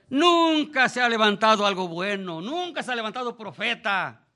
Nunca 0.08 0.88
se 0.88 1.00
ha 1.00 1.08
levantado 1.08 1.66
algo 1.66 1.88
bueno, 1.88 2.40
nunca 2.40 2.82
se 2.82 2.92
ha 2.92 2.94
levantado 2.94 3.36
profeta. 3.36 4.26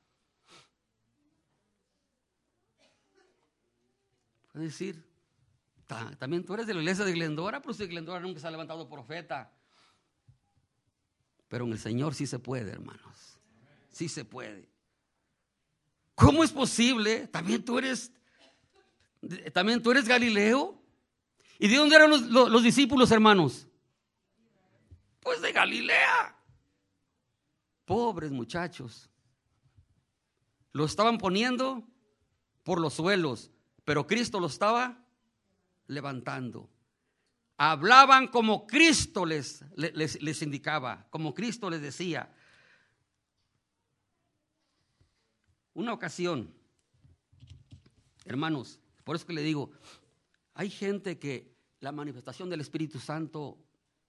Puede 4.53 4.67
decir, 4.67 5.09
también 6.19 6.45
tú 6.45 6.55
eres 6.55 6.67
de 6.67 6.75
la 6.75 6.81
iglesia 6.81 7.05
de 7.05 7.13
Glendora, 7.13 7.61
pero 7.61 7.75
si 7.75 7.87
Glendora 7.87 8.21
nunca 8.21 8.41
se 8.41 8.47
ha 8.47 8.51
levantado 8.51 8.89
profeta. 8.89 9.53
Pero 11.49 11.65
en 11.65 11.73
el 11.73 11.79
Señor 11.79 12.15
sí 12.15 12.27
se 12.27 12.39
puede, 12.39 12.73
hermanos. 12.73 13.39
Sí 13.91 14.09
se 14.09 14.25
puede. 14.25 14.69
¿Cómo 16.15 16.45
es 16.45 16.53
posible? 16.53 17.29
También 17.29 17.65
tú 17.65 17.79
eres, 17.79 18.13
también 19.53 19.83
tú 19.83 19.93
eres 19.93 20.07
Galileo. 20.07 20.78
¿Y 21.59 21.69
de 21.69 21.77
dónde 21.77 21.97
eran 21.97 22.11
los, 22.11 22.63
discípulos, 22.63 23.11
hermanos? 23.11 23.67
Pues 25.21 25.43
de 25.43 25.53
Galilea. 25.53 26.37
Pobres 27.85 28.31
muchachos. 28.31 29.11
Lo 30.73 30.85
estaban 30.85 31.19
poniendo 31.19 31.85
por 32.63 32.81
los 32.81 32.95
suelos, 32.95 33.51
pero 33.85 34.07
Cristo 34.07 34.39
lo 34.39 34.47
estaba 34.47 35.05
levantando. 35.89 36.71
Hablaban 37.57 38.29
como 38.29 38.67
Cristo 38.69 39.27
les, 39.27 39.65
les, 39.75 40.23
les, 40.23 40.43
indicaba, 40.43 41.09
como 41.11 41.35
Cristo 41.35 41.69
les 41.71 41.81
decía. 41.81 42.33
Una 45.75 45.93
ocasión, 45.93 46.55
hermanos, 48.25 48.79
por 49.03 49.17
eso 49.17 49.27
que 49.27 49.33
le 49.33 49.43
digo, 49.43 49.73
hay 50.59 50.71
gente 50.71 51.21
que 51.21 51.55
la 51.79 51.93
manifestación 51.93 52.51
del 52.51 52.61
Espíritu 52.61 52.99
Santo 52.99 53.59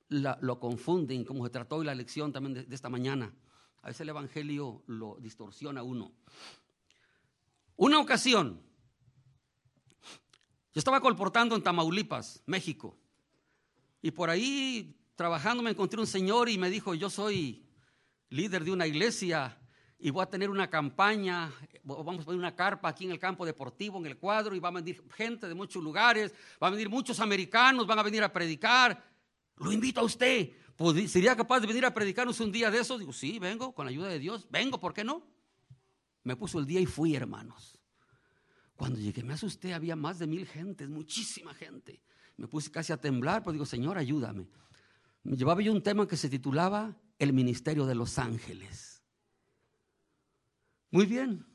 lo 0.10 0.60
confunden, 0.60 1.24
como 1.24 1.46
se 1.46 1.52
trató 1.52 1.76
hoy 1.76 1.86
la 1.86 1.94
lección 1.94 2.34
también 2.34 2.68
de, 2.68 2.76
esta 2.76 2.90
mañana. 2.90 3.32
A 3.84 3.90
veces 3.90 4.02
el 4.02 4.10
Evangelio 4.10 4.82
lo 4.88 5.18
distorsiona 5.20 5.84
uno. 5.84 6.12
Una 7.76 8.00
ocasión, 8.00 8.64
yo 10.74 10.80
estaba 10.80 11.02
colportando 11.02 11.56
en 11.56 11.62
Tamaulipas, 11.62 12.42
México, 12.48 12.98
y 14.02 14.10
por 14.10 14.32
ahí 14.32 14.98
trabajando 15.14 15.62
me 15.62 15.70
encontré 15.70 16.00
un 16.00 16.08
señor 16.08 16.50
y 16.50 16.58
me 16.58 16.72
dijo, 16.72 16.96
yo 16.96 17.12
soy 17.12 17.64
líder 18.32 18.64
de 18.64 18.72
una 18.72 18.88
iglesia 18.88 19.56
y 20.02 20.12
voy 20.12 20.24
a 20.24 20.26
tener 20.28 20.50
una 20.50 20.70
campaña, 20.70 21.52
vamos 21.84 22.22
a 22.22 22.26
poner 22.26 22.40
una 22.40 22.56
carpa 22.56 22.88
aquí 22.88 23.04
en 23.04 23.12
el 23.12 23.20
campo 23.20 23.46
deportivo, 23.46 23.98
en 24.00 24.06
el 24.06 24.18
cuadro, 24.18 24.56
y 24.56 24.60
va 24.60 24.70
a 24.70 24.72
venir 24.72 25.04
gente 25.14 25.48
de 25.48 25.54
muchos 25.54 25.84
lugares, 25.84 26.34
van 26.58 26.70
a 26.70 26.76
venir 26.76 26.90
muchos 26.90 27.20
americanos, 27.20 27.86
van 27.86 28.00
a 28.00 28.04
venir 28.04 28.24
a 28.24 28.32
predicar. 28.32 29.04
Lo 29.58 29.72
invito 29.74 30.00
a 30.00 30.04
usted. 30.04 30.52
¿Sería 31.08 31.36
capaz 31.36 31.60
de 31.60 31.68
venir 31.68 31.86
a 31.86 31.94
predicarnos 31.94 32.40
un 32.40 32.50
día 32.50 32.72
de 32.72 32.80
esos? 32.80 32.98
Digo, 33.00 33.12
sí, 33.12 33.40
vengo, 33.40 33.74
con 33.74 33.86
la 33.86 33.90
ayuda 33.90 34.08
de 34.08 34.20
Dios, 34.20 34.48
vengo, 34.50 34.80
¿por 34.80 34.94
qué 34.94 35.04
no? 35.04 35.28
Me 36.24 36.38
puso 36.38 36.60
el 36.60 36.66
día 36.66 36.80
y 36.80 36.86
fui, 36.86 37.16
hermanos. 37.16 37.78
Cuando 38.78 38.98
llegué 38.98 39.24
me 39.24 39.34
asusté, 39.34 39.74
había 39.74 39.98
más 39.98 40.20
de 40.20 40.28
mil 40.28 40.48
gentes, 40.48 40.88
muchísima 40.88 41.54
gente. 41.54 42.02
Me 42.38 42.48
puse 42.48 42.72
casi 42.72 42.94
a 42.94 42.98
temblar, 42.98 43.42
pero 43.44 43.52
digo, 43.52 43.66
Señor, 43.66 43.98
ayúdame. 43.98 44.48
Me 45.24 45.36
llevaba 45.36 45.62
yo 45.62 45.74
un 45.74 45.84
tema 45.84 46.08
que 46.08 46.16
se 46.16 46.30
titulaba 46.30 46.96
El 47.18 47.34
Ministerio 47.34 47.86
de 47.86 47.96
los 47.96 48.18
Ángeles. 48.18 48.89
Muy 50.92 51.06
bien, 51.06 51.46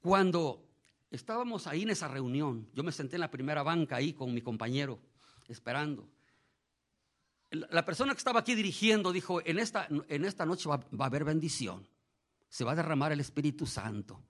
cuando 0.00 0.66
estábamos 1.10 1.66
ahí 1.66 1.82
en 1.82 1.90
esa 1.90 2.08
reunión, 2.08 2.66
yo 2.72 2.82
me 2.82 2.92
senté 2.92 3.16
en 3.16 3.20
la 3.20 3.30
primera 3.30 3.62
banca 3.62 3.96
ahí 3.96 4.14
con 4.14 4.32
mi 4.32 4.40
compañero, 4.40 4.98
esperando. 5.48 6.08
La 7.50 7.84
persona 7.84 8.12
que 8.12 8.18
estaba 8.18 8.40
aquí 8.40 8.54
dirigiendo 8.54 9.12
dijo, 9.12 9.44
en 9.44 9.58
esta, 9.58 9.86
en 10.08 10.24
esta 10.24 10.46
noche 10.46 10.68
va, 10.68 10.86
a 10.98 11.06
haber 11.06 11.24
bendición, 11.24 11.86
se 12.48 12.64
va 12.64 12.72
a 12.72 12.76
derramar 12.76 13.12
el 13.12 13.20
Espíritu 13.20 13.66
Santo 13.66 14.22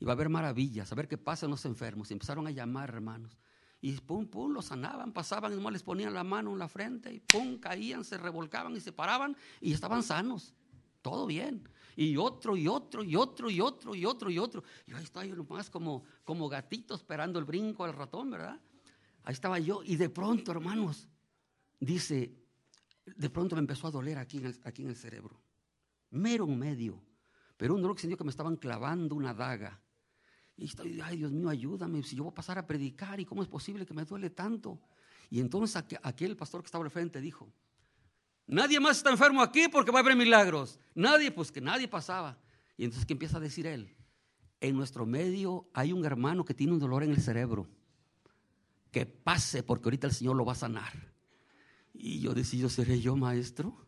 y 0.00 0.04
va 0.04 0.12
a 0.12 0.14
haber 0.14 0.30
maravillas, 0.30 0.90
a 0.90 0.94
ver 0.96 1.06
qué 1.06 1.18
pasa 1.18 1.46
en 1.46 1.50
los 1.50 1.64
enfermos. 1.64 2.10
Y 2.10 2.14
empezaron 2.14 2.46
a 2.48 2.50
llamar, 2.50 2.88
hermanos. 2.88 3.38
Y 3.82 3.92
pum, 4.00 4.26
pum, 4.26 4.52
los 4.52 4.66
sanaban, 4.66 5.12
pasaban, 5.12 5.52
y 5.52 5.70
les 5.70 5.82
ponían 5.82 6.12
la 6.12 6.24
mano 6.24 6.52
en 6.52 6.58
la 6.58 6.68
frente 6.68 7.12
y 7.12 7.20
pum, 7.20 7.58
caían, 7.58 8.04
se 8.04 8.18
revolcaban 8.18 8.74
y 8.74 8.80
se 8.80 8.90
paraban 8.90 9.36
y 9.60 9.72
estaban 9.72 10.02
sanos. 10.02 10.54
Todo 11.02 11.26
bien 11.26 11.68
y 12.00 12.16
otro 12.16 12.56
y 12.56 12.66
otro 12.66 13.04
y 13.04 13.14
otro 13.14 13.50
y 13.50 13.60
otro 13.60 13.94
y 13.94 14.06
otro 14.06 14.30
y 14.30 14.38
otro. 14.38 14.64
Y 14.86 14.94
ahí 14.94 15.04
estaba 15.04 15.26
yo 15.26 15.36
nomás 15.36 15.68
como, 15.68 16.02
como 16.24 16.48
gatito 16.48 16.94
esperando 16.94 17.38
el 17.38 17.44
brinco 17.44 17.84
al 17.84 17.92
ratón, 17.92 18.30
¿verdad? 18.30 18.58
Ahí 19.22 19.34
estaba 19.34 19.58
yo 19.58 19.82
y 19.84 19.96
de 19.96 20.08
pronto, 20.08 20.50
hermanos, 20.50 21.06
dice, 21.78 22.34
de 23.04 23.28
pronto 23.28 23.54
me 23.54 23.60
empezó 23.60 23.86
a 23.86 23.90
doler 23.90 24.16
aquí 24.16 24.38
en 24.38 24.46
el, 24.46 24.60
aquí 24.64 24.80
en 24.80 24.88
el 24.88 24.96
cerebro. 24.96 25.42
Mero 26.08 26.46
medio. 26.46 27.02
Pero 27.58 27.74
un 27.74 27.82
dolor 27.82 27.94
que 27.94 28.16
que 28.16 28.24
me 28.24 28.30
estaban 28.30 28.56
clavando 28.56 29.14
una 29.14 29.34
daga. 29.34 29.78
Y 30.56 30.64
estoy, 30.64 31.02
ay 31.02 31.18
Dios 31.18 31.32
mío, 31.32 31.50
ayúdame, 31.50 32.02
si 32.02 32.16
yo 32.16 32.24
voy 32.24 32.30
a 32.30 32.34
pasar 32.34 32.56
a 32.56 32.66
predicar 32.66 33.20
y 33.20 33.26
cómo 33.26 33.42
es 33.42 33.48
posible 33.48 33.84
que 33.84 33.92
me 33.92 34.06
duele 34.06 34.30
tanto. 34.30 34.80
Y 35.28 35.38
entonces 35.38 35.84
aquel 36.02 36.34
pastor 36.34 36.62
que 36.62 36.66
estaba 36.66 36.82
al 36.82 36.90
frente 36.90 37.20
dijo, 37.20 37.52
Nadie 38.46 38.80
más 38.80 38.96
está 38.96 39.10
enfermo 39.10 39.42
aquí 39.42 39.68
porque 39.68 39.92
va 39.92 40.00
a 40.00 40.02
haber 40.02 40.16
milagros. 40.16 40.78
Nadie, 40.94 41.30
pues 41.30 41.52
que 41.52 41.60
nadie 41.60 41.86
pasaba. 41.86 42.36
Y 42.76 42.84
entonces, 42.84 43.06
¿qué 43.06 43.12
empieza 43.12 43.36
a 43.36 43.40
decir 43.40 43.66
él? 43.66 43.94
En 44.60 44.76
nuestro 44.76 45.06
medio 45.06 45.68
hay 45.72 45.92
un 45.92 46.04
hermano 46.04 46.44
que 46.44 46.54
tiene 46.54 46.72
un 46.72 46.78
dolor 46.78 47.02
en 47.02 47.10
el 47.10 47.20
cerebro. 47.20 47.68
Que 48.90 49.06
pase 49.06 49.62
porque 49.62 49.86
ahorita 49.86 50.08
el 50.08 50.12
Señor 50.12 50.36
lo 50.36 50.44
va 50.44 50.52
a 50.52 50.56
sanar. 50.56 50.92
Y 51.94 52.20
yo 52.20 52.34
decía, 52.34 52.68
¿seré 52.68 53.00
yo 53.00 53.14
maestro? 53.14 53.86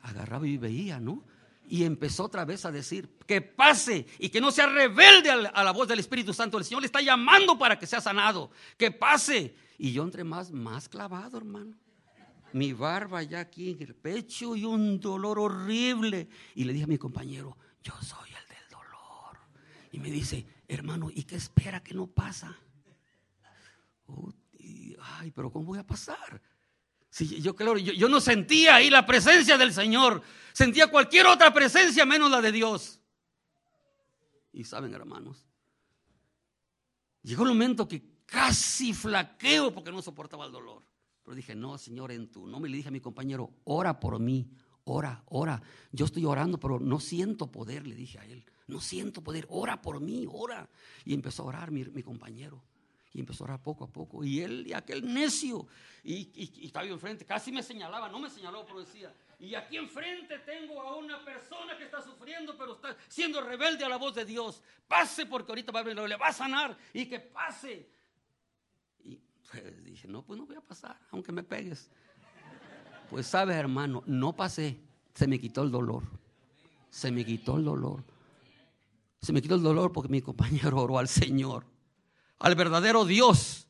Agarraba 0.00 0.46
y 0.46 0.58
veía, 0.58 1.00
¿no? 1.00 1.24
Y 1.66 1.84
empezó 1.84 2.24
otra 2.24 2.44
vez 2.44 2.64
a 2.64 2.70
decir, 2.70 3.18
que 3.26 3.40
pase 3.42 4.06
y 4.18 4.28
que 4.28 4.40
no 4.40 4.50
sea 4.52 4.66
rebelde 4.68 5.30
a 5.30 5.64
la 5.64 5.72
voz 5.72 5.88
del 5.88 5.98
Espíritu 5.98 6.32
Santo. 6.32 6.56
El 6.56 6.64
Señor 6.64 6.82
le 6.82 6.86
está 6.86 7.00
llamando 7.00 7.58
para 7.58 7.78
que 7.78 7.86
sea 7.86 8.00
sanado. 8.00 8.50
Que 8.76 8.90
pase. 8.90 9.56
Y 9.76 9.92
yo 9.92 10.04
entre 10.04 10.22
más, 10.22 10.50
más 10.52 10.88
clavado, 10.88 11.36
hermano 11.36 11.76
mi 12.52 12.72
barba 12.72 13.22
ya 13.22 13.40
aquí 13.40 13.70
en 13.70 13.82
el 13.82 13.94
pecho 13.94 14.56
y 14.56 14.64
un 14.64 15.00
dolor 15.00 15.38
horrible. 15.38 16.28
Y 16.54 16.64
le 16.64 16.72
dije 16.72 16.84
a 16.84 16.88
mi 16.88 16.98
compañero, 16.98 17.56
yo 17.82 17.92
soy 18.02 18.28
el 18.30 18.48
del 18.48 18.68
dolor. 18.70 19.38
Y 19.92 19.98
me 19.98 20.10
dice, 20.10 20.46
hermano, 20.66 21.10
¿y 21.12 21.24
qué 21.24 21.36
espera 21.36 21.82
que 21.82 21.94
no 21.94 22.06
pasa? 22.06 22.56
ay, 25.00 25.30
pero 25.30 25.50
¿cómo 25.50 25.66
voy 25.66 25.78
a 25.78 25.86
pasar? 25.86 26.40
Si 27.10 27.40
yo, 27.40 27.54
claro, 27.56 27.78
yo, 27.78 27.92
yo 27.92 28.08
no 28.08 28.20
sentía 28.20 28.76
ahí 28.76 28.90
la 28.90 29.06
presencia 29.06 29.56
del 29.56 29.72
Señor, 29.72 30.22
sentía 30.52 30.88
cualquier 30.88 31.26
otra 31.26 31.52
presencia 31.52 32.04
menos 32.04 32.30
la 32.30 32.40
de 32.40 32.52
Dios. 32.52 33.00
Y 34.52 34.64
saben, 34.64 34.92
hermanos, 34.94 35.46
llegó 37.22 37.44
el 37.44 37.50
momento 37.50 37.88
que 37.88 38.02
casi 38.26 38.92
flaqueo 38.92 39.72
porque 39.72 39.90
no 39.90 40.02
soportaba 40.02 40.46
el 40.46 40.52
dolor. 40.52 40.82
Pero 41.28 41.36
dije, 41.36 41.54
no, 41.54 41.76
Señor, 41.76 42.10
en 42.10 42.28
tu 42.28 42.46
nombre. 42.46 42.70
Le 42.70 42.78
dije 42.78 42.88
a 42.88 42.90
mi 42.90 43.00
compañero, 43.00 43.50
ora 43.64 44.00
por 44.00 44.18
mí, 44.18 44.48
ora, 44.84 45.22
ora. 45.26 45.60
Yo 45.92 46.06
estoy 46.06 46.24
orando, 46.24 46.58
pero 46.58 46.80
no 46.80 47.00
siento 47.00 47.52
poder, 47.52 47.86
le 47.86 47.94
dije 47.94 48.18
a 48.18 48.24
él. 48.24 48.46
No 48.66 48.80
siento 48.80 49.22
poder, 49.22 49.46
ora 49.50 49.82
por 49.82 50.00
mí, 50.00 50.26
ora. 50.26 50.66
Y 51.04 51.12
empezó 51.12 51.42
a 51.42 51.46
orar 51.48 51.70
mi, 51.70 51.84
compañero. 52.02 52.64
Y 53.12 53.20
empezó 53.20 53.44
a 53.44 53.48
orar 53.48 53.62
poco 53.62 53.84
a 53.84 53.88
poco. 53.88 54.24
Y 54.24 54.40
él, 54.40 54.68
y 54.68 54.72
aquel 54.72 55.04
necio, 55.12 55.66
y, 56.02 56.30
y, 56.34 56.64
estaba 56.64 56.86
yo 56.86 56.94
enfrente, 56.94 57.26
casi 57.26 57.52
me 57.52 57.62
señalaba, 57.62 58.08
no 58.08 58.20
me 58.20 58.30
señaló, 58.30 58.64
pero 58.64 58.80
decía, 58.80 59.14
y 59.38 59.54
aquí 59.54 59.76
enfrente 59.76 60.38
tengo 60.46 60.80
a 60.80 60.96
una 60.96 61.22
persona 61.26 61.76
que 61.76 61.84
está 61.84 62.00
sufriendo, 62.00 62.56
pero 62.56 62.72
está 62.72 62.96
siendo 63.06 63.42
rebelde 63.42 63.84
a 63.84 63.90
la 63.90 63.98
voz 63.98 64.14
de 64.14 64.24
Dios. 64.24 64.62
Pase 64.86 65.26
porque 65.26 65.52
ahorita 65.52 65.72
va 65.72 65.80
a 65.80 65.84
le 65.84 66.16
va 66.16 66.28
a 66.28 66.32
sanar 66.32 66.74
y 66.94 67.04
que 67.04 67.20
pase. 67.20 67.97
Pues 69.50 69.84
dije, 69.84 70.08
no, 70.08 70.22
pues 70.24 70.38
no 70.38 70.46
voy 70.46 70.56
a 70.56 70.60
pasar, 70.60 70.98
aunque 71.10 71.32
me 71.32 71.42
pegues. 71.42 71.90
Pues 73.10 73.26
sabes, 73.26 73.56
hermano, 73.56 74.02
no 74.06 74.36
pasé, 74.36 74.80
se 75.14 75.26
me 75.26 75.40
quitó 75.40 75.62
el 75.62 75.70
dolor. 75.70 76.04
Se 76.90 77.10
me 77.10 77.24
quitó 77.24 77.56
el 77.56 77.64
dolor. 77.64 78.04
Se 79.20 79.32
me 79.32 79.42
quitó 79.42 79.54
el 79.54 79.62
dolor 79.62 79.92
porque 79.92 80.10
mi 80.10 80.20
compañero 80.20 80.80
oró 80.80 80.98
al 80.98 81.08
Señor, 81.08 81.66
al 82.38 82.54
verdadero 82.54 83.04
Dios. 83.04 83.66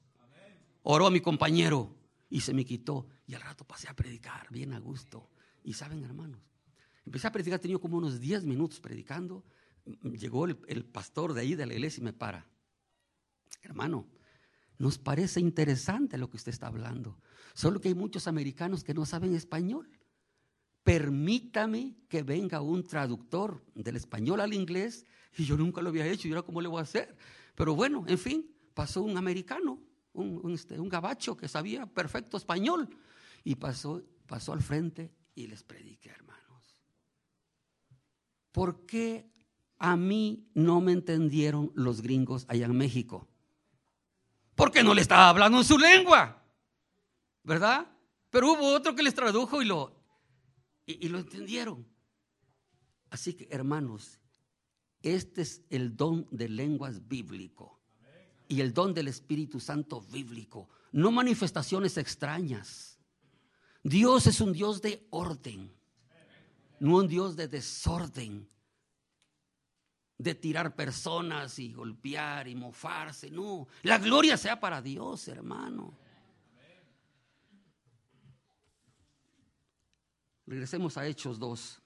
Oró 0.82 1.06
a 1.06 1.10
mi 1.10 1.20
compañero 1.20 1.94
y 2.30 2.40
se 2.40 2.54
me 2.54 2.64
quitó. 2.64 3.06
Y 3.26 3.34
al 3.34 3.42
rato 3.42 3.64
pasé 3.64 3.88
a 3.88 3.94
predicar, 3.94 4.48
bien 4.50 4.72
a 4.72 4.78
gusto. 4.80 5.28
Y 5.62 5.74
saben, 5.74 6.02
hermanos, 6.04 6.40
empecé 7.04 7.26
a 7.26 7.32
predicar, 7.32 7.58
tenía 7.58 7.78
como 7.78 7.98
unos 7.98 8.20
10 8.20 8.44
minutos 8.44 8.80
predicando. 8.80 9.44
Llegó 10.02 10.46
el, 10.46 10.58
el 10.66 10.84
pastor 10.84 11.34
de 11.34 11.42
ahí 11.42 11.54
de 11.54 11.66
la 11.66 11.74
iglesia 11.74 12.00
y 12.00 12.04
me 12.04 12.12
para. 12.12 12.46
Hermano, 13.62 14.06
nos 14.78 14.98
parece 14.98 15.40
interesante 15.40 16.18
lo 16.18 16.30
que 16.30 16.36
usted 16.36 16.52
está 16.52 16.68
hablando. 16.68 17.18
Solo 17.54 17.80
que 17.80 17.88
hay 17.88 17.94
muchos 17.94 18.28
americanos 18.28 18.84
que 18.84 18.94
no 18.94 19.04
saben 19.04 19.34
español. 19.34 19.90
Permítame 20.84 21.96
que 22.08 22.22
venga 22.22 22.60
un 22.60 22.84
traductor 22.84 23.62
del 23.74 23.96
español 23.96 24.40
al 24.40 24.54
inglés 24.54 25.04
y 25.36 25.44
yo 25.44 25.56
nunca 25.56 25.82
lo 25.82 25.88
había 25.88 26.06
hecho 26.06 26.28
y 26.28 26.30
ahora 26.30 26.42
cómo 26.42 26.60
le 26.60 26.68
voy 26.68 26.78
a 26.78 26.84
hacer. 26.84 27.16
Pero 27.56 27.74
bueno, 27.74 28.04
en 28.06 28.18
fin, 28.18 28.54
pasó 28.72 29.02
un 29.02 29.18
americano, 29.18 29.80
un, 30.12 30.52
este, 30.52 30.78
un 30.78 30.88
gabacho 30.88 31.36
que 31.36 31.48
sabía 31.48 31.86
perfecto 31.86 32.36
español 32.36 32.88
y 33.42 33.56
pasó, 33.56 34.02
pasó 34.26 34.52
al 34.52 34.62
frente 34.62 35.10
y 35.34 35.48
les 35.48 35.64
prediqué, 35.64 36.10
hermanos. 36.10 36.84
¿Por 38.52 38.86
qué 38.86 39.28
a 39.78 39.96
mí 39.96 40.48
no 40.54 40.80
me 40.80 40.92
entendieron 40.92 41.72
los 41.74 42.00
gringos 42.00 42.46
allá 42.48 42.66
en 42.66 42.76
México? 42.76 43.28
Porque 44.58 44.82
no 44.82 44.92
le 44.92 45.02
estaba 45.02 45.28
hablando 45.28 45.58
en 45.58 45.64
su 45.64 45.78
lengua, 45.78 46.42
¿verdad? 47.44 47.86
Pero 48.28 48.50
hubo 48.50 48.74
otro 48.74 48.92
que 48.92 49.04
les 49.04 49.14
tradujo 49.14 49.62
y 49.62 49.64
lo, 49.64 49.94
y, 50.84 51.08
lo 51.08 51.18
entendieron. 51.20 51.86
Así 53.08 53.34
que, 53.34 53.46
hermanos, 53.52 54.18
este 55.00 55.42
es 55.42 55.62
el 55.70 55.96
don 55.96 56.26
de 56.32 56.48
lenguas 56.48 57.06
bíblico 57.06 57.80
y 58.48 58.60
el 58.60 58.74
don 58.74 58.94
del 58.94 59.06
Espíritu 59.06 59.60
Santo 59.60 60.00
bíblico, 60.00 60.68
no 60.90 61.12
manifestaciones 61.12 61.96
extrañas. 61.96 62.98
Dios 63.84 64.26
es 64.26 64.40
un 64.40 64.52
Dios 64.52 64.82
de 64.82 65.06
orden, 65.10 65.72
no 66.80 66.96
un 66.96 67.06
Dios 67.06 67.36
de 67.36 67.46
desorden, 67.46 68.48
de 70.18 70.34
tirar 70.34 70.74
personas 70.74 71.58
y 71.60 71.72
golpear 71.72 72.48
y 72.48 72.54
mofarse. 72.56 73.30
No, 73.30 73.68
la 73.82 73.98
gloria 73.98 74.36
sea 74.36 74.58
para 74.58 74.82
Dios, 74.82 75.28
hermano. 75.28 75.96
Regresemos 80.44 80.96
a 80.96 81.06
Hechos 81.06 81.38
2, 81.38 81.82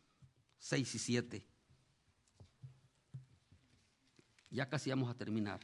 6 0.59 0.95
y 0.95 0.99
7. 0.99 1.47
Ya 4.51 4.69
casi 4.69 4.91
vamos 4.91 5.11
a 5.11 5.15
terminar. 5.15 5.61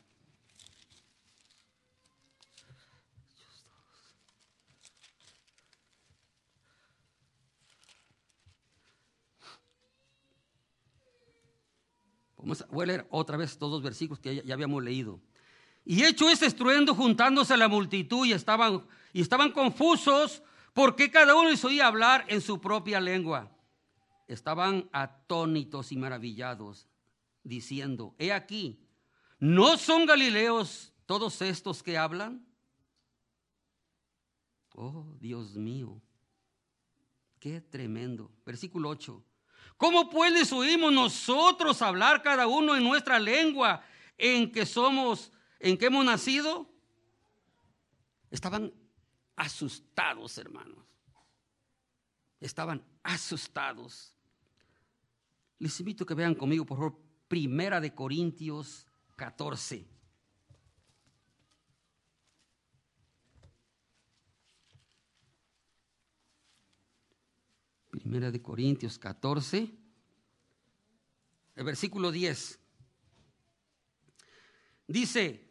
Vamos 12.49 12.65
voy 12.71 12.85
a 12.85 12.87
leer 12.87 13.07
otra 13.11 13.37
vez 13.37 13.51
estos 13.51 13.71
dos 13.71 13.83
versículos 13.83 14.21
que 14.21 14.43
ya, 14.43 14.55
habíamos 14.55 14.83
leído. 14.83 15.21
Y 15.85 16.03
hecho 16.03 16.31
ese 16.31 16.47
estruendo 16.47 16.95
juntándose 16.95 17.55
la 17.59 17.69
multitud 17.69 18.25
y 18.25 18.33
estaban, 18.33 18.87
y 19.13 19.21
estaban 19.21 19.53
confusos 19.53 20.43
porque 20.73 21.11
cada 21.11 21.35
uno 21.35 21.51
les 21.51 21.63
oía 21.67 21.87
hablar 21.87 22.25
en 22.29 22.41
su 22.41 22.59
propia 22.59 23.01
lengua. 23.01 23.55
Estaban 24.27 24.89
atónitos 24.93 25.93
y 25.93 25.99
maravillados, 25.99 26.89
diciendo, 27.43 28.15
he 28.19 28.33
aquí, 28.33 28.81
¿no 29.39 29.77
son 29.77 30.07
galileos 30.07 30.95
todos 31.05 31.43
estos 31.43 31.83
que 31.83 31.99
hablan? 31.99 32.47
Oh, 34.75 35.15
Dios 35.21 35.55
mío, 35.55 36.01
qué 37.41 37.61
tremendo. 37.61 38.31
Versículo 38.47 38.89
8. 38.89 39.23
¿Cómo 39.79 40.11
pues 40.11 40.53
oímos 40.53 40.93
nosotros 40.93 41.81
hablar 41.83 42.21
cada 42.21 42.49
uno 42.49 42.77
en 42.77 42.83
nuestra 42.83 43.19
lengua 43.21 43.83
en 44.19 44.51
que 44.51 44.67
somos, 44.67 45.33
en 45.61 45.79
que 45.79 45.87
hemos 45.87 46.05
nacido? 46.05 46.69
Estaban 48.29 48.75
asustados, 49.37 50.37
hermanos. 50.37 50.85
Estaban 52.41 52.85
asustados. 53.05 54.13
Les 55.61 55.79
invito 55.79 56.03
a 56.03 56.07
que 56.09 56.15
vean 56.15 56.35
conmigo, 56.35 56.67
por 56.67 56.79
favor, 56.79 56.99
Primera 57.29 57.81
de 57.81 57.95
Corintios 57.95 58.85
14. 59.17 59.98
Primera 67.91 68.31
de 68.31 68.43
Corintios 68.43 68.99
14, 68.99 69.71
el 71.57 71.65
versículo 71.65 72.13
10. 72.13 72.59
Dice, 74.87 75.49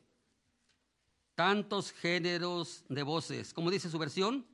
tantos 1.36 1.92
géneros 1.92 2.84
de 2.90 3.04
voces. 3.04 3.54
¿Cómo 3.54 3.72
dice 3.72 3.90
su 3.90 3.98
versión? 3.98 4.46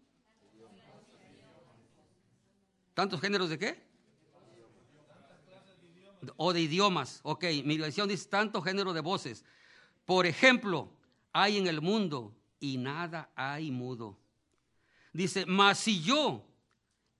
¿Tantos 2.93 3.19
géneros 3.19 3.49
de 3.49 3.59
qué? 3.59 3.83
O 6.37 6.53
de 6.53 6.61
idiomas. 6.61 7.19
Ok, 7.23 7.45
mi 7.65 7.77
versión 7.77 8.07
dice 8.07 8.29
tantos 8.29 8.63
géneros 8.63 8.93
de 8.93 9.01
voces. 9.01 9.43
Por 10.05 10.25
ejemplo, 10.25 10.89
hay 11.31 11.57
en 11.57 11.67
el 11.67 11.81
mundo 11.81 12.35
y 12.59 12.77
nada 12.77 13.29
hay 13.35 13.71
mudo. 13.71 14.17
Dice, 15.11 15.45
mas 15.45 15.79
si 15.79 16.01
yo 16.01 16.45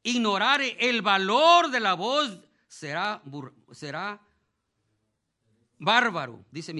ignorare 0.04 0.78
el 0.80 1.02
valor 1.02 1.72
de 1.72 1.80
la 1.80 1.94
voz, 1.94 2.39
será, 2.68 3.22
bárbaro, 5.80 6.46
dice, 6.52 6.74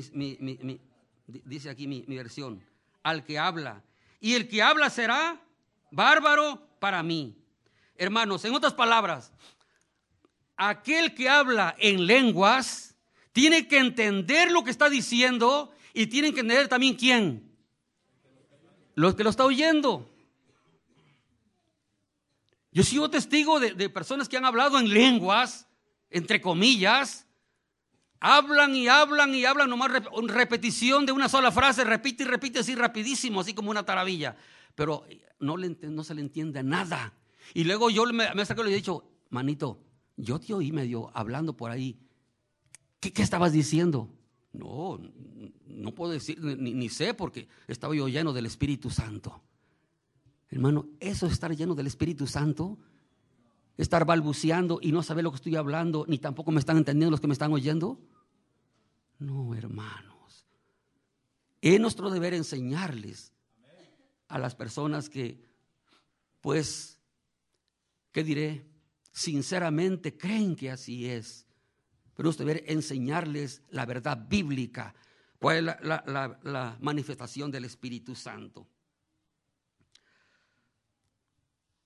dice 1.26 1.70
aquí 1.70 1.88
mi, 1.88 2.04
mi 2.08 2.18
versión, 2.18 2.64
al 3.02 3.24
que 3.24 3.40
habla. 3.40 3.84
Y 4.20 4.34
el 4.36 4.48
que 4.48 4.62
habla 4.62 4.90
será 4.90 5.42
bárbaro 5.92 6.68
para 6.80 7.02
mí. 7.04 7.38
Hermanos, 7.96 8.44
en 8.46 8.54
otras 8.54 8.74
palabras, 8.74 9.32
aquel 10.56 11.14
que 11.14 11.30
habla 11.30 11.76
en 11.80 12.06
lenguas 12.06 12.96
tiene 13.32 13.68
que 13.68 13.78
entender 13.78 14.52
lo 14.52 14.64
que 14.64 14.72
está 14.72 14.90
diciendo 14.90 15.74
y 15.94 16.08
tiene 16.08 16.34
que 16.34 16.42
entender 16.42 16.68
también 16.68 16.96
quién. 16.96 17.52
Los 18.96 19.16
que 19.16 19.24
lo 19.24 19.30
está 19.30 19.46
oyendo. 19.46 20.12
Yo 22.74 22.84
sigo 22.84 23.10
testigo 23.10 23.60
de, 23.60 23.90
personas 23.90 24.28
que 24.28 24.36
han 24.36 24.46
hablado 24.46 24.80
en 24.80 24.90
lenguas, 24.90 25.68
entre 26.10 26.42
comillas, 26.42 27.28
hablan 28.20 28.76
y 28.76 28.88
hablan 28.88 29.36
y 29.36 29.46
hablan 29.46 29.70
nomás 29.70 29.92
repetición 30.24 31.06
de 31.06 31.12
una 31.12 31.30
sola 31.30 31.52
frase, 31.52 31.84
repite 31.84 32.24
y 32.24 32.26
repite 32.26 32.60
así 32.60 32.74
rapidísimo, 32.74 33.42
así 33.42 33.54
como 33.54 33.70
una 33.70 33.86
taravilla, 33.86 34.36
pero 34.74 35.06
no, 35.40 35.56
le, 35.56 35.78
se 36.04 36.16
le 36.16 36.22
entiende 36.22 36.64
nada. 36.64 37.14
Y 37.54 37.64
luego 37.64 37.92
yo 37.92 38.06
me, 38.06 38.34
me 38.34 38.46
saco 38.46 38.62
y 38.62 38.66
le 38.66 38.72
he 38.72 38.76
dicho, 38.76 39.08
manito, 39.30 39.80
yo 40.18 40.40
te 40.40 40.56
oí 40.56 40.72
medio 40.72 41.12
hablando 41.14 41.56
por 41.56 41.70
ahí, 41.70 42.00
¿qué, 43.00 43.21
estabas 43.21 43.52
diciendo? 43.52 44.10
No, 44.52 45.00
no 45.67 45.94
puedo 45.94 46.12
decir, 46.12 46.40
ni 46.42 46.90
sé 46.90 47.13
porque 47.13 47.48
estaba 47.67 47.96
yo 47.96 48.08
lleno 48.08 48.34
del 48.34 48.48
Espíritu 48.48 48.90
Santo. 48.90 49.44
Hermano, 50.54 50.87
eso 50.99 51.25
es 51.25 51.33
estar 51.33 51.56
lleno 51.56 51.73
del 51.73 51.87
Espíritu 51.87 52.27
Santo, 52.27 52.77
estar 53.75 54.06
balbuceando 54.06 54.77
y 54.79 54.91
no 54.91 55.01
saber 55.01 55.23
lo 55.23 55.31
que 55.31 55.37
estoy 55.37 55.56
hablando, 55.56 56.06
ni 56.08 56.19
tampoco 56.19 56.51
me 56.51 56.60
están 56.60 56.77
entendiendo 56.77 57.10
los 57.10 57.19
que 57.19 57.25
me 57.25 57.33
están 57.33 57.51
oyendo. 57.51 57.99
No, 59.17 59.56
hermanos. 59.56 60.45
Es 61.60 61.79
nuestro 61.79 62.12
deber 62.12 62.35
enseñarles 62.35 63.33
a 64.27 64.37
las 64.37 64.54
personas 64.54 65.10
que, 65.10 65.43
pues, 66.39 66.99
¿qué 68.12 68.23
diré? 68.23 68.63
Sinceramente 69.12 70.15
creen 70.15 70.56
que 70.56 70.69
así 70.69 71.08
es. 71.08 71.47
Pero 72.13 72.29
es 72.29 72.37
deber 72.37 72.63
enseñarles 72.67 73.63
la 73.71 73.87
verdad 73.87 74.27
bíblica, 74.29 74.93
cuál 75.39 75.69
es 75.69 75.75
la 75.83 76.77
manifestación 76.79 77.49
del 77.49 77.65
Espíritu 77.65 78.13
Santo. 78.13 78.67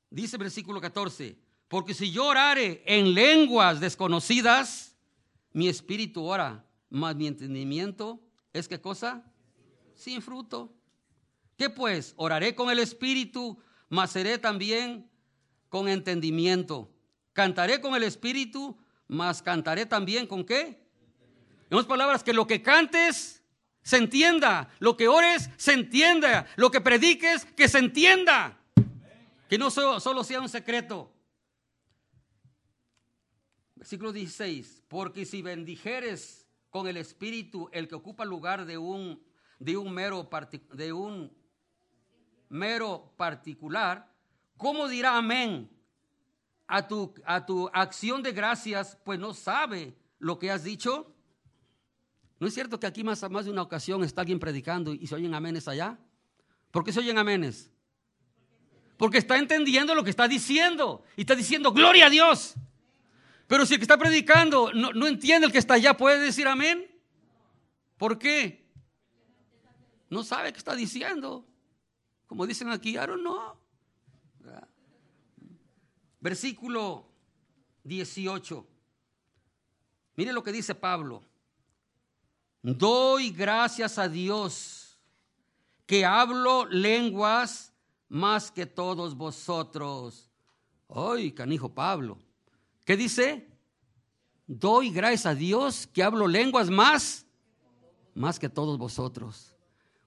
Dice 0.10 0.38
versículo 0.38 0.80
14, 0.80 1.38
porque 1.68 1.94
si 1.94 2.12
yo 2.12 2.28
orare 2.28 2.82
en 2.86 3.14
lenguas 3.14 3.80
desconocidas, 3.80 4.96
mi 5.52 5.68
espíritu 5.68 6.24
ora, 6.24 6.66
mas 6.90 7.16
mi 7.16 7.28
entendimiento 7.28 8.22
es 8.54 8.68
qué 8.68 8.80
cosa? 8.80 9.24
Sin 9.96 10.22
fruto. 10.22 10.74
¿Qué 11.58 11.70
pues? 11.70 12.14
Oraré 12.18 12.56
con 12.56 12.70
el 12.70 12.80
espíritu, 12.80 13.58
mas 13.90 14.12
seré 14.12 14.38
también 14.38 15.10
con 15.70 15.90
entendimiento. 15.90 16.90
Cantaré 17.34 17.82
con 17.82 17.96
el 17.96 18.04
espíritu, 18.04 18.78
mas 19.08 19.42
cantaré 19.42 19.86
también 19.86 20.28
con 20.28 20.46
qué? 20.46 20.88
En 21.70 21.78
otras 21.78 21.86
palabras, 21.86 22.24
que 22.24 22.34
lo 22.34 22.48
que 22.48 22.62
cantes 22.62 23.44
se 23.82 23.98
entienda, 23.98 24.70
lo 24.80 24.96
que 24.96 25.08
ores 25.08 25.50
se 25.58 25.74
entienda, 25.74 26.48
lo 26.56 26.72
que 26.72 26.82
prediques 26.82 27.46
que 27.46 27.68
se 27.68 27.80
entienda, 27.80 28.57
que 29.48 29.58
no 29.58 29.72
solo, 29.72 30.00
solo 30.00 30.24
sea 30.24 30.42
un 30.42 30.50
secreto. 30.50 31.14
Versículo 33.76 34.12
16, 34.12 34.84
porque 34.88 35.26
si 35.26 35.42
bendijeres 35.42 36.48
con 36.70 36.88
el 36.88 36.98
Espíritu 36.98 37.70
el 37.72 37.88
que 37.88 37.96
ocupa 37.96 38.26
lugar 38.26 38.66
de 38.66 38.78
un, 38.78 39.24
de 39.60 39.78
un, 39.78 39.94
mero, 39.94 40.30
de 40.74 40.94
un 40.94 41.32
mero 42.50 43.14
particular, 43.18 44.12
¿cómo 44.58 44.88
dirá 44.88 45.18
amén 45.18 45.70
a 46.66 46.88
tu, 46.88 47.14
a 47.26 47.46
tu 47.46 47.70
acción 47.72 48.24
de 48.24 48.32
gracias, 48.32 48.98
pues 49.06 49.20
no 49.20 49.34
sabe 49.34 49.96
lo 50.20 50.40
que 50.40 50.52
has 50.52 50.64
dicho? 50.64 51.14
¿No 52.40 52.48
es 52.48 52.54
cierto 52.54 52.80
que 52.80 52.88
aquí 52.88 53.04
más, 53.04 53.30
más 53.30 53.46
de 53.46 53.52
una 53.52 53.62
ocasión 53.62 54.04
está 54.04 54.22
alguien 54.22 54.40
predicando 54.40 54.94
y 54.94 55.08
se 55.08 55.16
oyen 55.16 55.34
amenes 55.34 55.68
allá? 55.68 56.00
¿Por 56.72 56.84
qué 56.84 56.92
se 56.92 57.00
oyen 57.00 57.18
amenes? 57.18 57.72
Porque 58.98 59.20
está 59.20 59.38
entendiendo 59.38 59.96
lo 59.96 60.04
que 60.04 60.10
está 60.10 60.28
diciendo 60.28 61.04
y 61.16 61.22
está 61.22 61.36
diciendo, 61.36 61.72
gloria 61.72 62.08
a 62.08 62.10
Dios. 62.10 62.56
Pero 63.48 63.66
si 63.66 63.76
el 63.76 63.80
que 63.80 63.84
está 63.84 63.98
predicando 63.98 64.74
no, 64.74 64.92
no 64.92 65.08
entiende 65.08 65.46
el 65.46 65.54
que 65.54 65.60
está 65.60 65.76
allá, 65.76 65.96
¿puede 65.96 66.20
decir 66.20 66.48
amén? 66.48 66.86
¿Por 67.98 68.18
qué? 68.20 68.66
No 70.10 70.24
sabe 70.24 70.52
qué 70.52 70.58
está 70.58 70.76
diciendo. 70.76 71.46
Como 72.28 72.46
dicen 72.46 72.70
aquí, 72.70 72.98
I 72.98 73.06
know. 73.06 73.56
Versículo 76.20 77.08
18. 77.84 78.68
Mire 80.16 80.34
lo 80.34 80.44
que 80.44 80.52
dice 80.52 80.76
Pablo. 80.76 81.24
Doy 82.62 83.30
gracias 83.30 83.98
a 83.98 84.10
Dios 84.10 85.00
que 85.86 86.04
hablo 86.04 86.66
lenguas 86.66 87.74
más 88.10 88.52
que 88.52 88.66
todos 88.66 89.16
vosotros. 89.16 90.30
Ay, 90.90 91.32
canijo 91.32 91.70
Pablo. 91.70 92.18
¿Qué 92.86 92.96
dice? 92.96 93.48
Doy 94.46 94.92
gracias 94.92 95.26
a 95.26 95.36
Dios 95.36 95.88
que 95.88 96.04
hablo 96.04 96.28
lenguas 96.28 96.70
más, 96.70 97.26
más 98.14 98.40
que 98.40 98.48
todos 98.48 98.78
vosotros. 98.78 99.56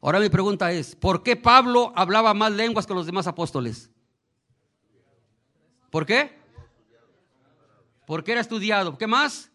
Ahora 0.00 0.18
mi 0.18 0.30
pregunta 0.30 0.72
es, 0.72 0.96
¿por 0.96 1.22
qué 1.22 1.36
Pablo 1.36 1.92
hablaba 1.94 2.32
más 2.32 2.52
lenguas 2.52 2.86
que 2.86 2.94
los 2.94 3.04
demás 3.04 3.26
apóstoles? 3.26 3.90
¿Por 5.90 6.06
qué? 6.06 6.38
Porque 8.06 8.32
era 8.32 8.40
estudiado. 8.40 8.96
¿Qué 8.96 9.06
más? 9.06 9.50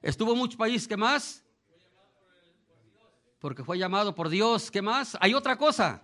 Estuvo 0.00 0.32
en 0.32 0.38
muchos 0.38 0.56
países, 0.56 0.88
¿qué 0.88 0.96
más? 0.96 1.44
Porque 3.38 3.64
fue 3.64 3.78
llamado 3.78 4.14
por 4.14 4.28
Dios, 4.28 4.70
¿qué 4.70 4.82
más? 4.82 5.16
Hay 5.20 5.34
otra 5.34 5.56
cosa. 5.56 6.02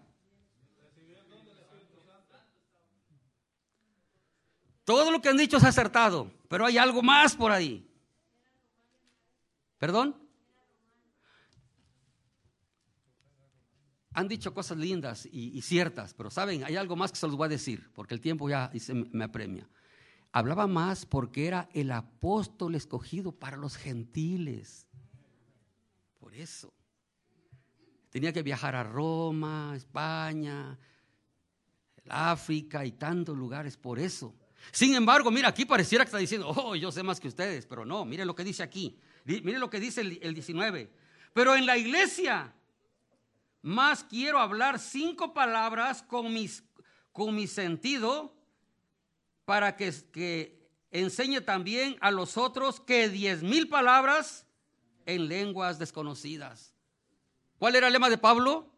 Todo 4.84 5.10
lo 5.10 5.20
que 5.20 5.30
han 5.30 5.36
dicho 5.36 5.56
es 5.56 5.64
acertado, 5.64 6.30
pero 6.48 6.66
hay 6.66 6.76
algo 6.76 7.02
más 7.02 7.34
por 7.34 7.50
ahí. 7.50 7.90
¿Perdón? 9.78 10.16
Han 14.12 14.28
dicho 14.28 14.54
cosas 14.54 14.78
lindas 14.78 15.26
y, 15.30 15.60
ciertas, 15.62 16.14
pero 16.14 16.30
saben, 16.30 16.62
hay 16.64 16.76
algo 16.76 16.94
más 16.94 17.10
que 17.10 17.18
se 17.18 17.26
los 17.26 17.36
voy 17.36 17.46
a 17.46 17.48
decir, 17.48 17.90
porque 17.94 18.14
el 18.14 18.20
tiempo 18.20 18.48
ya 18.48 18.70
me 19.10 19.24
apremia. 19.24 19.68
Hablaba 20.30 20.66
más 20.66 21.06
porque 21.06 21.46
era 21.46 21.68
el 21.72 21.90
apóstol 21.90 22.74
escogido 22.74 23.32
para 23.32 23.56
los 23.56 23.76
gentiles. 23.76 24.86
Por 26.20 26.34
eso. 26.34 26.72
Tenía 28.14 28.32
que 28.32 28.44
viajar 28.44 28.76
a 28.76 28.84
Roma, 28.84 29.72
España, 29.74 30.78
África 32.08 32.84
y 32.86 32.92
tantos 32.92 33.36
lugares 33.36 33.76
por 33.76 33.98
eso. 33.98 34.32
Sin 34.70 34.94
embargo, 34.94 35.32
mira, 35.32 35.48
aquí 35.48 35.64
pareciera 35.64 36.04
que 36.04 36.10
está 36.10 36.18
diciendo, 36.18 36.48
oh, 36.48 36.76
yo 36.76 36.92
sé 36.92 37.02
más 37.02 37.18
que 37.18 37.26
ustedes, 37.26 37.66
pero 37.66 37.84
no, 37.84 38.04
mire 38.04 38.24
lo 38.24 38.36
que 38.36 38.44
dice 38.44 38.62
aquí. 38.62 38.96
Mire 39.24 39.58
lo 39.58 39.68
que 39.68 39.80
dice 39.80 40.02
el, 40.02 40.20
el 40.22 40.32
19. 40.32 40.92
Pero 41.32 41.56
en 41.56 41.66
la 41.66 41.76
iglesia, 41.76 42.54
más 43.62 44.04
quiero 44.04 44.38
hablar 44.38 44.78
cinco 44.78 45.34
palabras 45.34 46.00
con, 46.00 46.32
mis, 46.32 46.62
con 47.10 47.34
mi 47.34 47.48
sentido 47.48 48.32
para 49.44 49.74
que, 49.74 49.92
que 50.12 50.70
enseñe 50.92 51.40
también 51.40 51.96
a 52.00 52.12
los 52.12 52.36
otros 52.36 52.78
que 52.78 53.08
diez 53.08 53.42
mil 53.42 53.68
palabras 53.68 54.46
en 55.04 55.26
lenguas 55.26 55.80
desconocidas. 55.80 56.73
¿Cuál 57.58 57.76
era 57.76 57.86
el 57.86 57.92
lema 57.92 58.10
de 58.10 58.18
Pablo? 58.18 58.70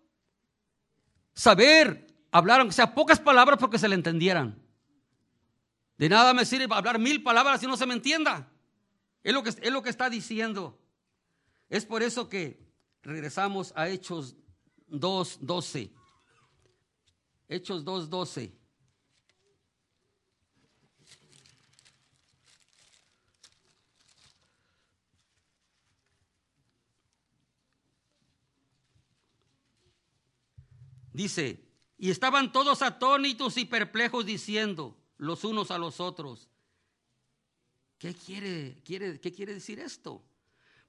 Saber 1.34 2.06
hablar, 2.30 2.60
aunque 2.60 2.74
sea 2.74 2.94
pocas 2.94 3.20
palabras, 3.20 3.58
porque 3.58 3.78
se 3.78 3.88
le 3.88 3.94
entendieran. 3.94 4.62
De 5.98 6.08
nada 6.08 6.34
me 6.34 6.44
sirve 6.44 6.68
hablar 6.70 6.98
mil 6.98 7.22
palabras 7.22 7.60
si 7.60 7.66
no 7.66 7.76
se 7.76 7.86
me 7.86 7.94
entienda. 7.94 8.50
Es 9.22 9.32
lo 9.32 9.42
que, 9.42 9.50
es 9.50 9.70
lo 9.70 9.82
que 9.82 9.90
está 9.90 10.10
diciendo. 10.10 10.78
Es 11.68 11.84
por 11.84 12.02
eso 12.02 12.28
que 12.28 12.60
regresamos 13.02 13.72
a 13.76 13.88
Hechos 13.88 14.36
2.12. 14.90 15.90
Hechos 17.48 17.84
2.12. 17.84 18.52
Dice, 31.16 31.64
y 31.96 32.10
estaban 32.10 32.52
todos 32.52 32.82
atónitos 32.82 33.56
y 33.56 33.64
perplejos 33.64 34.26
diciendo 34.26 34.98
los 35.16 35.44
unos 35.44 35.70
a 35.70 35.78
los 35.78 35.98
otros, 35.98 36.50
¿qué 37.96 38.12
quiere, 38.12 38.82
quiere, 38.84 39.18
qué 39.18 39.32
quiere 39.32 39.54
decir 39.54 39.80
esto? 39.80 40.22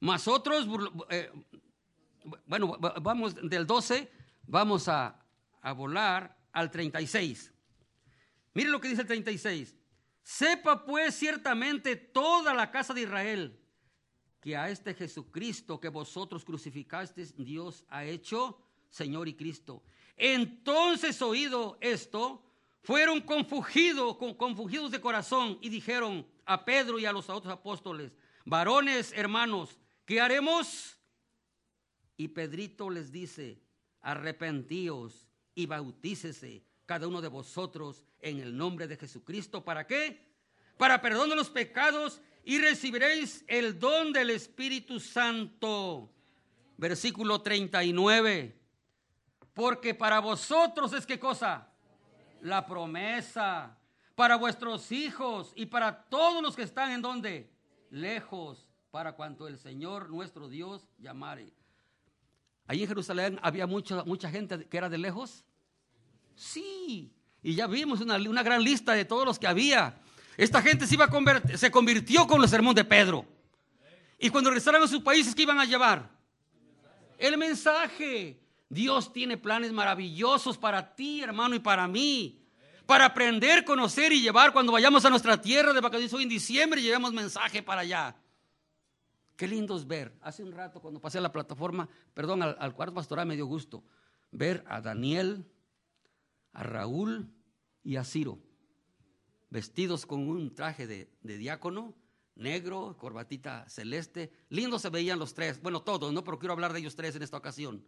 Mas 0.02 0.28
otros, 0.28 0.68
eh, 1.12 1.32
bueno, 2.46 2.78
vamos 3.02 3.36
del 3.36 3.66
12, 3.66 4.12
vamos 4.46 4.90
a, 4.90 5.18
a 5.62 5.72
volar 5.72 6.38
al 6.52 6.72
36. 6.72 7.54
Mire 8.54 8.70
lo 8.70 8.82
que 8.82 8.90
dice 8.90 9.04
el 9.04 9.08
36. 9.08 9.78
Sepa 10.24 10.84
pues 10.84 11.16
ciertamente 11.16 11.96
toda 11.96 12.54
la 12.54 12.70
casa 12.70 12.94
de 12.94 13.04
Israel 13.04 13.58
que 14.42 14.58
a 14.58 14.70
este 14.70 14.94
Jesucristo 14.94 15.80
que 15.80 15.88
vosotros 15.88 16.44
crucificasteis, 16.44 17.34
Dios 17.38 17.86
ha 17.88 18.04
hecho 18.04 18.62
Señor 18.90 19.28
y 19.28 19.34
Cristo. 19.34 19.84
Entonces 20.18 21.22
oído 21.22 21.78
esto, 21.80 22.44
fueron 22.82 23.22
confundidos, 23.22 24.18
confundidos 24.18 24.92
de 24.92 25.00
corazón 25.00 25.60
y 25.62 25.70
dijeron 25.70 26.26
a 26.46 26.66
Pedro 26.66 26.98
y 27.00 27.06
a 27.06 27.12
los 27.12 27.30
otros 27.30 27.54
apóstoles, 27.54 28.12
varones 28.46 29.14
hermanos, 29.16 29.78
¿qué 30.06 30.20
haremos? 30.20 30.98
Y 32.16 32.30
Pedrito 32.30 32.90
les 32.90 33.12
dice, 33.12 33.62
arrepentíos 34.02 35.28
y 35.54 35.66
bautícese 35.66 36.64
cada 36.86 37.08
uno 37.08 37.22
de 37.22 37.28
vosotros 37.28 38.06
en 38.22 38.40
el 38.40 38.58
nombre 38.58 38.88
de 38.88 38.98
Jesucristo. 38.98 39.64
¿Para 39.64 39.86
qué? 39.86 40.26
Para 40.78 41.02
perdón 41.02 41.30
de 41.30 41.36
los 41.36 41.50
pecados 41.50 42.22
y 42.44 42.60
recibiréis 42.60 43.44
el 43.48 43.78
don 43.78 44.14
del 44.14 44.30
Espíritu 44.30 45.00
Santo. 45.00 46.10
Versículo 46.78 47.42
39. 47.42 48.58
Porque 49.58 49.96
para 49.96 50.20
vosotros 50.20 50.94
es 50.94 51.08
qué 51.08 51.20
cosa? 51.20 51.68
La 52.42 52.68
promesa. 52.68 53.76
Para 54.14 54.36
vuestros 54.36 54.92
hijos 54.92 55.52
y 55.56 55.66
para 55.66 56.04
todos 56.04 56.44
los 56.44 56.56
que 56.56 56.62
están 56.62 56.92
en 56.92 57.02
donde? 57.02 57.50
Lejos, 57.90 58.70
para 58.92 59.14
cuanto 59.14 59.48
el 59.48 59.58
Señor 59.58 60.12
nuestro 60.12 60.48
Dios 60.48 60.88
llamare. 61.00 61.52
Ahí 62.68 62.84
en 62.84 62.88
Jerusalén 62.88 63.40
había 63.42 63.66
mucha, 63.66 64.04
mucha 64.04 64.30
gente 64.30 64.68
que 64.68 64.78
era 64.78 64.90
de 64.90 65.00
lejos. 65.00 65.44
Sí, 66.36 67.12
y 67.42 67.56
ya 67.56 67.66
vimos 67.66 68.00
una, 68.00 68.18
una 68.30 68.44
gran 68.44 68.64
lista 68.64 68.94
de 68.94 69.06
todos 69.06 69.26
los 69.26 69.40
que 69.40 69.48
había. 69.48 70.00
Esta 70.38 70.62
gente 70.62 70.86
se, 70.86 70.94
iba 70.94 71.06
a 71.06 71.58
se 71.58 71.72
convirtió 71.72 72.28
con 72.28 72.44
el 72.44 72.48
sermón 72.48 72.76
de 72.76 72.86
Pedro. 72.86 73.26
Y 74.20 74.30
cuando 74.30 74.52
regresaron 74.52 74.84
a 74.84 74.88
sus 74.88 75.02
países, 75.02 75.34
¿qué 75.34 75.42
iban 75.42 75.60
a 75.60 75.66
llevar? 75.66 76.12
El 77.18 77.40
mensaje. 77.40 78.40
Dios 78.70 79.14
tiene 79.14 79.38
planes 79.38 79.72
maravillosos 79.72 80.58
para 80.58 80.96
ti, 80.96 81.22
hermano, 81.22 81.56
y 81.56 81.60
para 81.60 81.88
mí. 81.88 82.44
Para 82.86 83.06
aprender, 83.06 83.66
conocer 83.66 84.14
y 84.14 84.22
llevar 84.22 84.54
cuando 84.54 84.72
vayamos 84.72 85.04
a 85.06 85.10
nuestra 85.10 85.42
tierra 85.42 85.74
de 85.74 85.82
vacaciones 85.82 86.14
hoy 86.14 86.24
en 86.24 86.30
diciembre, 86.30 86.82
llevemos 86.82 87.14
mensaje 87.14 87.62
para 87.62 87.82
allá. 87.82 88.16
Qué 89.36 89.48
lindo 89.48 89.76
es 89.78 89.86
ver. 89.86 90.18
Hace 90.22 90.44
un 90.44 90.52
rato 90.52 90.82
cuando 90.82 91.00
pasé 91.00 91.18
a 91.18 91.22
la 91.22 91.32
plataforma, 91.32 91.88
perdón, 92.14 92.42
al, 92.42 92.74
cuarto 92.74 92.96
pastoral 92.96 93.28
me 93.28 93.36
dio 93.36 93.46
gusto 93.46 93.84
ver 94.32 94.64
a 94.68 94.82
Daniel, 94.82 95.46
a 96.54 96.64
Raúl 96.64 97.30
y 97.84 97.98
a 97.98 98.04
Ciro, 98.04 98.40
vestidos 99.50 100.06
con 100.06 100.28
un 100.28 100.56
traje 100.56 100.88
de, 100.88 101.12
de 101.22 101.38
diácono, 101.38 101.94
negro, 102.36 102.96
corbatita 102.98 103.68
celeste. 103.70 104.32
Lindos 104.50 104.82
se 104.82 104.90
veían 104.90 105.20
los 105.20 105.34
tres, 105.34 105.62
bueno, 105.62 105.82
todos, 105.82 106.12
no, 106.14 106.24
pero 106.24 106.40
quiero 106.40 106.54
hablar 106.54 106.74
de 106.74 106.80
ellos 106.80 106.96
tres 106.96 107.16
en 107.16 107.22
esta 107.22 107.38
ocasión. 107.38 107.86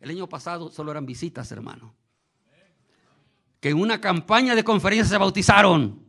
El 0.00 0.10
año 0.10 0.28
pasado 0.28 0.70
solo 0.70 0.90
eran 0.90 1.06
visitas, 1.06 1.50
hermano. 1.52 1.94
Que 3.60 3.70
en 3.70 3.80
una 3.80 4.00
campaña 4.00 4.54
de 4.54 4.64
conferencia 4.64 5.08
se 5.08 5.18
bautizaron. 5.18 6.04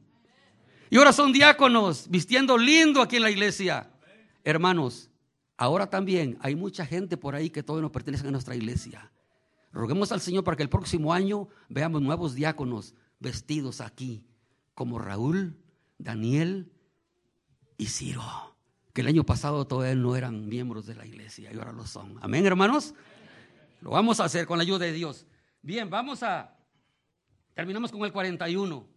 Y 0.89 0.97
ahora 0.97 1.11
son 1.11 1.33
diáconos, 1.33 2.09
vistiendo 2.09 2.57
lindo 2.57 3.01
aquí 3.01 3.17
en 3.17 3.23
la 3.23 3.31
iglesia. 3.31 3.91
Hermanos, 4.43 5.09
ahora 5.57 5.89
también 5.89 6.37
hay 6.41 6.55
mucha 6.55 6.85
gente 6.85 7.17
por 7.17 7.35
ahí 7.35 7.49
que 7.49 7.63
todavía 7.63 7.83
no 7.83 7.91
pertenece 7.91 8.27
a 8.27 8.31
nuestra 8.31 8.55
iglesia. 8.55 9.11
Roguemos 9.71 10.11
al 10.11 10.21
Señor 10.21 10.43
para 10.43 10.55
que 10.57 10.63
el 10.63 10.69
próximo 10.69 11.13
año 11.13 11.49
veamos 11.69 12.01
nuevos 12.01 12.35
diáconos 12.35 12.95
vestidos 13.19 13.81
aquí, 13.81 14.25
como 14.73 14.99
Raúl, 14.99 15.57
Daniel 15.97 16.71
y 17.77 17.87
Ciro, 17.87 18.23
que 18.93 19.01
el 19.01 19.07
año 19.07 19.25
pasado 19.25 19.67
todavía 19.67 19.95
no 19.95 20.15
eran 20.15 20.47
miembros 20.47 20.85
de 20.85 20.95
la 20.95 21.05
iglesia 21.05 21.51
y 21.51 21.57
ahora 21.57 21.73
lo 21.73 21.85
son. 21.85 22.17
Amén, 22.21 22.45
hermanos. 22.45 22.93
Lo 23.81 23.91
vamos 23.91 24.19
a 24.19 24.25
hacer 24.25 24.45
con 24.45 24.57
la 24.57 24.63
ayuda 24.63 24.85
de 24.85 24.91
Dios. 24.91 25.25
Bien, 25.61 25.89
vamos 25.89 26.23
a... 26.23 26.55
Terminamos 27.53 27.91
con 27.91 28.03
el 28.03 28.11
41. 28.11 28.87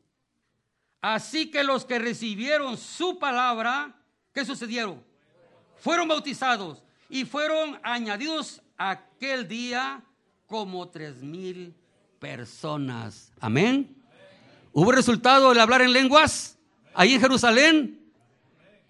Así 1.00 1.50
que 1.50 1.64
los 1.64 1.84
que 1.84 1.98
recibieron 1.98 2.76
su 2.76 3.18
palabra, 3.18 3.94
¿qué 4.34 4.44
sucedieron? 4.44 5.02
Fueron 5.78 6.08
bautizados 6.08 6.82
y 7.08 7.24
fueron 7.24 7.80
añadidos 7.82 8.62
aquel 8.76 9.48
día 9.48 10.04
como 10.46 10.88
tres 10.88 11.22
mil 11.22 11.74
personas. 12.18 13.32
Amén. 13.40 13.96
¿Hubo 14.72 14.92
resultado 14.92 15.48
del 15.48 15.60
hablar 15.60 15.82
en 15.82 15.92
lenguas 15.92 16.58
ahí 16.94 17.14
en 17.14 17.20
Jerusalén? 17.20 18.12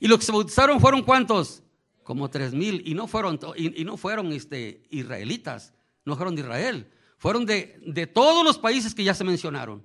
Y 0.00 0.08
los 0.08 0.18
que 0.18 0.24
se 0.24 0.32
bautizaron 0.32 0.80
fueron 0.80 1.02
cuántos? 1.02 1.62
Como 2.02 2.28
tres 2.28 2.52
mil. 2.52 2.82
Y 2.86 2.94
no 2.94 3.06
fueron, 3.06 3.38
y, 3.56 3.84
no 3.84 3.96
fueron 3.96 4.32
este, 4.32 4.82
israelitas, 4.90 5.72
no 6.04 6.16
fueron 6.16 6.34
de 6.34 6.42
Israel. 6.42 6.92
Fueron 7.18 7.44
de, 7.44 7.78
de 7.86 8.06
todos 8.06 8.44
los 8.44 8.58
países 8.58 8.94
que 8.94 9.04
ya 9.04 9.14
se 9.14 9.24
mencionaron. 9.24 9.84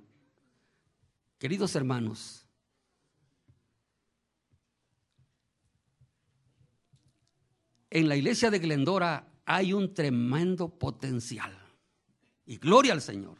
Queridos 1.38 1.74
hermanos, 1.76 2.46
en 7.90 8.08
la 8.08 8.16
iglesia 8.16 8.50
de 8.50 8.58
Glendora 8.58 9.30
hay 9.44 9.72
un 9.72 9.92
tremendo 9.92 10.68
potencial. 10.68 11.56
Y 12.46 12.56
gloria 12.56 12.92
al 12.92 13.02
Señor. 13.02 13.38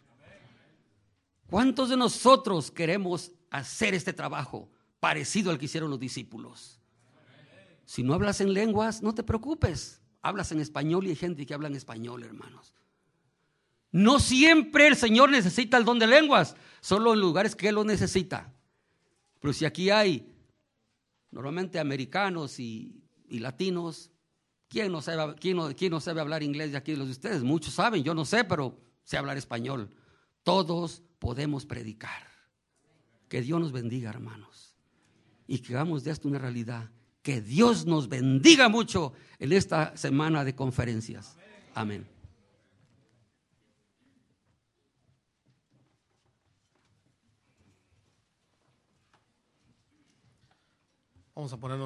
¿Cuántos 1.49 1.89
de 1.89 1.97
nosotros 1.97 2.71
queremos 2.71 3.33
hacer 3.51 3.95
este 3.95 4.13
trabajo 4.13 4.69
parecido 5.01 5.51
al 5.51 5.59
que 5.59 5.67
hicieron 5.67 5.91
los 5.91 6.01
discípulos? 6.01 6.81
Si 7.85 8.03
no 8.03 8.15
hablas 8.15 8.41
en 8.41 8.53
lenguas, 8.53 9.01
no 9.01 9.15
te 9.15 9.23
preocupes. 9.23 10.01
Hablas 10.27 10.51
en 10.51 10.59
español 10.59 11.07
y 11.07 11.11
hay 11.11 11.15
gente 11.15 11.47
que 11.47 11.55
habla 11.55 11.69
en 11.69 11.77
español, 11.77 12.25
hermanos. 12.25 12.75
No 13.93 14.19
siempre 14.19 14.89
el 14.89 14.97
Señor 14.97 15.31
necesita 15.31 15.77
el 15.77 15.85
don 15.85 16.01
de 16.01 16.09
lenguas, 16.09 16.57
solo 16.81 17.15
en 17.15 17.21
lugares 17.21 17.55
que 17.55 17.71
lo 17.71 17.85
necesita. 17.85 18.53
Pero 19.39 19.53
si 19.53 19.65
aquí 19.65 19.89
hay 19.89 20.35
normalmente 21.31 21.79
americanos 21.79 22.59
y, 22.59 23.05
latinos, 23.29 24.11
¿quién 24.67 24.91
no, 24.91 25.01
sabe, 25.01 25.37
quién, 25.37 25.59
¿quién 25.75 25.93
no 25.93 26.01
sabe 26.01 26.21
hablar 26.21 26.43
inglés 26.43 26.73
de 26.73 26.79
aquí 26.79 26.97
los 26.97 27.07
de 27.07 27.13
ustedes? 27.13 27.45
Muchos 27.45 27.75
saben, 27.75 28.03
yo 28.03 28.13
no 28.13 28.25
sé, 28.25 28.43
pero 28.43 28.81
sé 29.05 29.19
hablar 29.19 29.37
español. 29.37 29.91
Todos 30.43 31.05
podemos 31.21 31.67
predicar. 31.67 32.27
Que 33.29 33.43
Dios 33.43 33.61
nos 33.61 33.71
bendiga, 33.71 34.11
hermanos. 34.11 34.75
Y 35.47 35.61
que 35.61 35.75
hagamos 35.75 36.03
de 36.03 36.11
esto 36.11 36.27
una 36.27 36.41
realidad. 36.41 36.91
Que 37.27 37.41
Dios 37.41 37.87
nos 37.87 38.09
bendiga 38.09 38.69
mucho 38.69 39.13
en 39.41 39.51
esta 39.51 39.97
semana 39.97 40.45
de 40.45 40.55
conferencias. 40.55 41.37
Amén. 41.75 42.07
Vamos 51.35 51.53
a 51.53 51.57
ponernos. 51.57 51.85